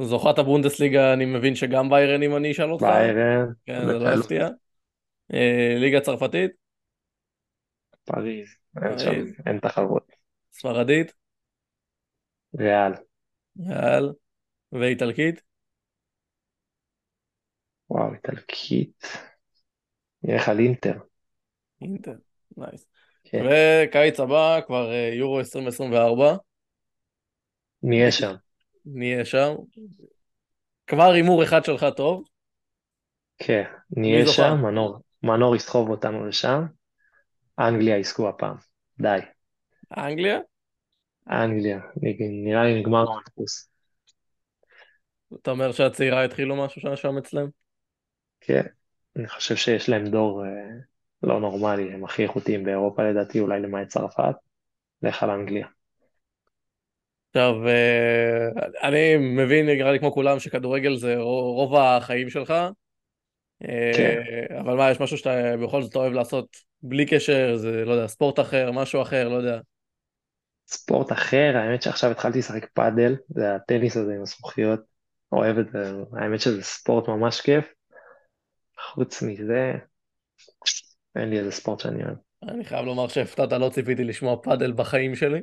זוכת 0.00 0.38
הבונדסליגה, 0.38 1.12
אני 1.12 1.24
מבין 1.24 1.54
שגם 1.54 1.90
ביירן 1.90 2.22
אם 2.22 2.36
אני 2.36 2.52
אשאל 2.52 2.70
אותך. 2.70 2.84
ביירן. 2.84 3.46
כן, 3.66 3.86
זה 3.86 3.92
לא 3.92 4.08
יפתיע. 4.08 4.48
אה, 5.34 5.74
ליגה 5.78 6.00
צרפתית? 6.00 6.50
פריז, 8.04 8.56
אין 9.46 9.58
תחרות. 9.58 10.12
ספרדית? 10.52 11.12
ריאל. 12.58 12.92
ריאל. 13.68 14.12
ואיטלקית? 14.72 15.42
וואו, 17.90 18.14
איטלקית. 18.14 19.06
נלך 20.22 20.48
על 20.48 20.58
אינטר. 20.58 20.98
אינטר, 21.80 22.14
nice. 22.56 22.86
כן. 23.24 23.44
וקיץ 23.44 24.20
הבא, 24.20 24.60
כבר 24.66 24.92
אה, 24.92 25.10
יורו 25.14 25.38
2024. 25.38 26.36
נהיה 27.82 28.12
שם. 28.12 28.34
נהיה 28.86 29.24
שם. 29.24 29.54
כבר 30.86 31.10
הימור 31.10 31.44
אחד 31.44 31.64
שלך 31.64 31.86
טוב. 31.96 32.24
כן, 33.38 33.64
נהיה 33.90 34.26
שם, 34.26 34.56
מנור, 34.62 34.98
מנור 35.22 35.56
יסחוב 35.56 35.90
אותנו 35.90 36.26
לשם. 36.26 36.62
אנגליה 37.58 37.98
יזכו 37.98 38.28
הפעם, 38.28 38.56
די. 39.00 39.18
אנגליה? 39.96 40.38
אנגליה, 41.30 41.80
נראה 42.44 42.64
לי 42.64 42.80
נגמר 42.80 43.04
המדפוס. 43.12 43.68
אתה 45.42 45.50
אומר 45.50 45.72
שהצעירה 45.72 46.24
התחילו 46.24 46.56
משהו 46.56 46.96
שם 46.96 47.18
אצלם? 47.18 47.46
כן, 48.40 48.62
אני 49.16 49.28
חושב 49.28 49.56
שיש 49.56 49.88
להם 49.88 50.06
דור 50.06 50.44
אה, 50.44 50.48
לא 51.22 51.40
נורמלי, 51.40 51.92
הם 51.92 52.04
הכי 52.04 52.22
איכותיים 52.22 52.64
באירופה 52.64 53.02
לדעתי, 53.02 53.40
אולי 53.40 53.60
למעט 53.60 53.88
צרפת, 53.88 54.34
לך 55.02 55.22
על 55.22 55.30
אנגליה. 55.30 55.66
עכשיו, 57.28 57.68
אה, 57.68 58.48
אני 58.82 59.16
מבין, 59.16 59.66
נראה 59.66 59.92
לי 59.92 59.98
כמו 59.98 60.12
כולם, 60.12 60.38
שכדורגל 60.38 60.96
זה 60.96 61.16
רוב 61.16 61.74
החיים 61.74 62.30
שלך. 62.30 62.54
אה, 63.62 63.92
כן. 63.96 64.22
אבל 64.60 64.74
מה, 64.74 64.90
יש 64.90 65.00
משהו 65.00 65.18
שאתה 65.18 65.56
בכל 65.62 65.82
זאת 65.82 65.96
אוהב 65.96 66.12
לעשות 66.12 66.56
בלי 66.82 67.06
קשר, 67.06 67.56
זה, 67.56 67.84
לא 67.84 67.92
יודע, 67.92 68.06
ספורט 68.06 68.40
אחר, 68.40 68.72
משהו 68.72 69.02
אחר, 69.02 69.28
לא 69.28 69.34
יודע. 69.34 69.60
ספורט 70.68 71.12
אחר, 71.12 71.52
האמת 71.56 71.82
שעכשיו 71.82 72.10
התחלתי 72.10 72.38
לשחק 72.38 72.66
פאדל, 72.74 73.16
זה 73.28 73.54
הטניס 73.54 73.96
הזה 73.96 74.14
עם 74.14 74.22
הזכוכיות, 74.22 74.80
אוהב 75.32 75.58
את 75.58 75.66
זה, 75.72 75.92
האמת 76.12 76.40
שזה 76.40 76.62
ספורט 76.62 77.08
ממש 77.08 77.40
כיף. 77.40 77.64
חוץ 78.80 79.22
מזה, 79.22 79.72
אין 81.16 81.30
לי 81.30 81.38
איזה 81.38 81.50
ספורט 81.50 81.80
שאני 81.80 82.04
אוהב. 82.04 82.16
אני 82.48 82.64
חייב 82.64 82.86
לומר 82.86 83.08
שהפתעת, 83.08 83.52
לא 83.52 83.68
ציפיתי 83.68 84.04
לשמוע 84.04 84.36
פאדל 84.42 84.72
בחיים 84.72 85.16
שלי. 85.16 85.40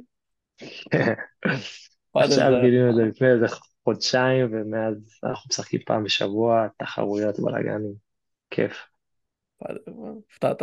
עכשיו 2.16 2.52
גילינו 2.62 2.90
את 2.90 2.96
זה 2.96 3.04
לפני 3.04 3.32
איזה 3.32 3.46
חודשיים, 3.84 4.48
ומאז 4.52 4.96
אנחנו 5.24 5.48
משחקים 5.50 5.80
פעם 5.86 6.04
בשבוע, 6.04 6.68
תחרויות, 6.78 7.40
בלאגנים, 7.40 7.94
כיף. 8.54 8.88
הפתעת. 10.32 10.62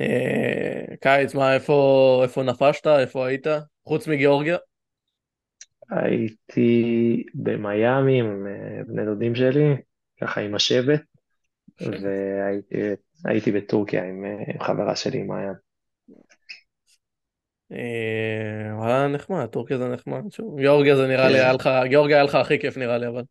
אה, 0.00 0.96
קיץ, 1.00 1.34
מה, 1.34 1.54
איפה 1.54 2.42
נפשת? 2.44 2.86
איפה 2.86 3.26
היית? 3.26 3.46
חוץ 3.84 4.08
מגיאורגיה? 4.08 4.56
הייתי 5.90 7.22
במיאמי 7.34 8.20
עם 8.20 8.46
אה, 8.46 8.84
בני 8.86 9.04
דודים 9.04 9.34
שלי, 9.34 9.76
ככה 10.20 10.40
עם 10.40 10.54
השבט, 10.54 11.02
והייתי 13.24 13.52
בטורקיה 13.52 14.04
עם 14.04 14.24
אה, 14.24 14.64
חברה 14.64 14.96
שלי, 14.96 15.22
מעיין. 15.22 15.54
וואלה 18.76 19.08
נחמד, 19.08 19.46
טורקיה 19.46 19.78
זה 19.78 19.88
נחמד. 19.88 20.22
גיאורגיה 20.56 20.96
זה 20.96 21.06
נראה 21.06 21.28
לי, 21.28 21.54
לך, 21.54 21.70
גיאורגיה 21.84 22.16
היה 22.16 22.24
לך 22.24 22.34
הכי 22.34 22.58
כיף 22.58 22.76
נראה 22.76 22.98
לי, 22.98 23.06
אבל. 23.06 23.22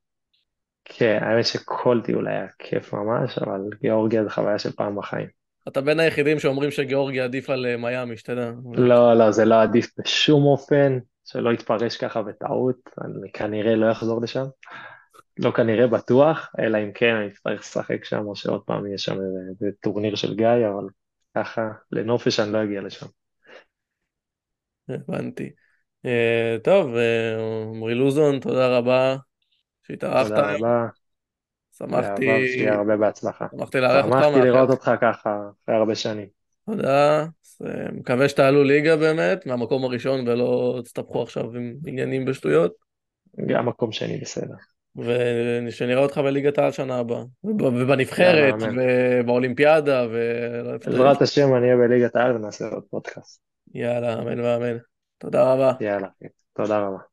כן, 0.86 1.19
האמת 1.21 1.45
שכל 1.45 2.01
טיול 2.03 2.27
היה 2.27 2.47
כיף 2.59 2.93
ממש, 2.93 3.38
אבל 3.38 3.61
גיאורגיה 3.81 4.23
זה 4.23 4.29
חוויה 4.29 4.59
של 4.59 4.71
פעם 4.71 4.95
בחיים. 4.95 5.27
אתה 5.67 5.81
בין 5.81 5.99
היחידים 5.99 6.39
שאומרים 6.39 6.71
שגיאורגיה 6.71 7.23
עדיף 7.23 7.49
על 7.49 7.75
מיאמי, 7.77 8.17
שתדע. 8.17 8.51
לא, 8.73 9.13
לא, 9.13 9.31
זה 9.31 9.45
לא 9.45 9.61
עדיף 9.61 9.88
בשום 9.99 10.43
אופן, 10.43 10.99
שלא 11.25 11.53
יתפרש 11.53 11.97
ככה 11.97 12.21
בטעות, 12.21 12.89
אני 13.05 13.31
כנראה 13.31 13.75
לא 13.75 13.91
אחזור 13.91 14.21
לשם. 14.21 14.45
לא 15.39 15.51
כנראה 15.51 15.88
בטוח, 15.88 16.51
אלא 16.59 16.77
אם 16.77 16.91
כן 16.95 17.15
אני 17.15 17.27
אצטרך 17.27 17.59
לשחק 17.59 18.05
שם, 18.05 18.25
או 18.25 18.36
שעוד 18.36 18.63
פעם 18.65 18.86
יהיה 18.86 18.97
שם 18.97 19.15
איזה 19.49 19.71
טורניר 19.81 20.15
של 20.15 20.36
גיא, 20.36 20.47
אבל 20.47 20.88
ככה, 21.36 21.69
לנופש 21.91 22.39
אני 22.39 22.53
לא 22.53 22.63
אגיע 22.63 22.81
לשם. 22.81 23.05
הבנתי. 24.89 25.49
Uh, 26.05 26.63
טוב, 26.63 26.95
אה, 26.95 27.38
עמרי 27.73 27.93
uh, 27.93 27.95
לוזון, 27.95 28.39
תודה 28.39 28.77
רבה 28.77 29.15
שהתארחת. 29.88 30.29
תודה 30.29 30.55
רבה. 30.55 30.88
שמחתי... 31.77 32.47
שיהיה 32.47 32.73
הרבה 32.73 32.97
בהצלחה. 32.97 33.47
שמחתי 33.57 33.79
לארח 33.79 34.05
אותך. 34.05 34.17
שמחתי 34.23 34.41
לראות 34.41 34.69
אותך 34.69 34.91
ככה 35.01 35.39
אחרי 35.65 35.75
הרבה 35.75 35.95
שנים. 35.95 36.27
תודה. 36.65 37.25
אה, 37.65 37.91
מקווה 37.91 38.29
שתעלו 38.29 38.63
ליגה 38.63 38.95
באמת, 38.97 39.45
מהמקום 39.45 39.84
הראשון 39.84 40.27
ולא 40.27 40.79
תסתבכו 40.84 41.21
עכשיו 41.21 41.55
עם 41.55 41.75
עניינים 41.88 42.25
בשטויות. 42.25 42.73
גם 43.47 43.65
מקום 43.65 43.91
שני 43.91 44.17
בסדר. 44.17 44.53
ושנראה 45.67 46.01
אותך 46.01 46.17
בליגת 46.17 46.57
העל 46.57 46.71
שנה 46.71 46.97
הבאה. 46.97 47.23
וב- 47.43 47.61
ובנבחרת. 47.63 48.53
ובאולימפיאדה, 48.77 50.05
ו... 50.11 50.17
בעזרת 50.86 51.21
השם 51.21 51.55
אני 51.55 51.65
אהיה 51.65 51.77
בליגת 51.77 52.15
העל 52.15 52.36
ונעשה 52.36 52.67
עוד 52.67 52.84
פודקאסט. 52.89 53.41
יאללה, 53.73 54.13
אמן 54.13 54.39
ואמן. 54.39 54.77
תודה 55.17 55.53
רבה. 55.53 55.71
יאללה, 55.81 56.07
תודה 56.53 56.79
רבה. 56.79 57.12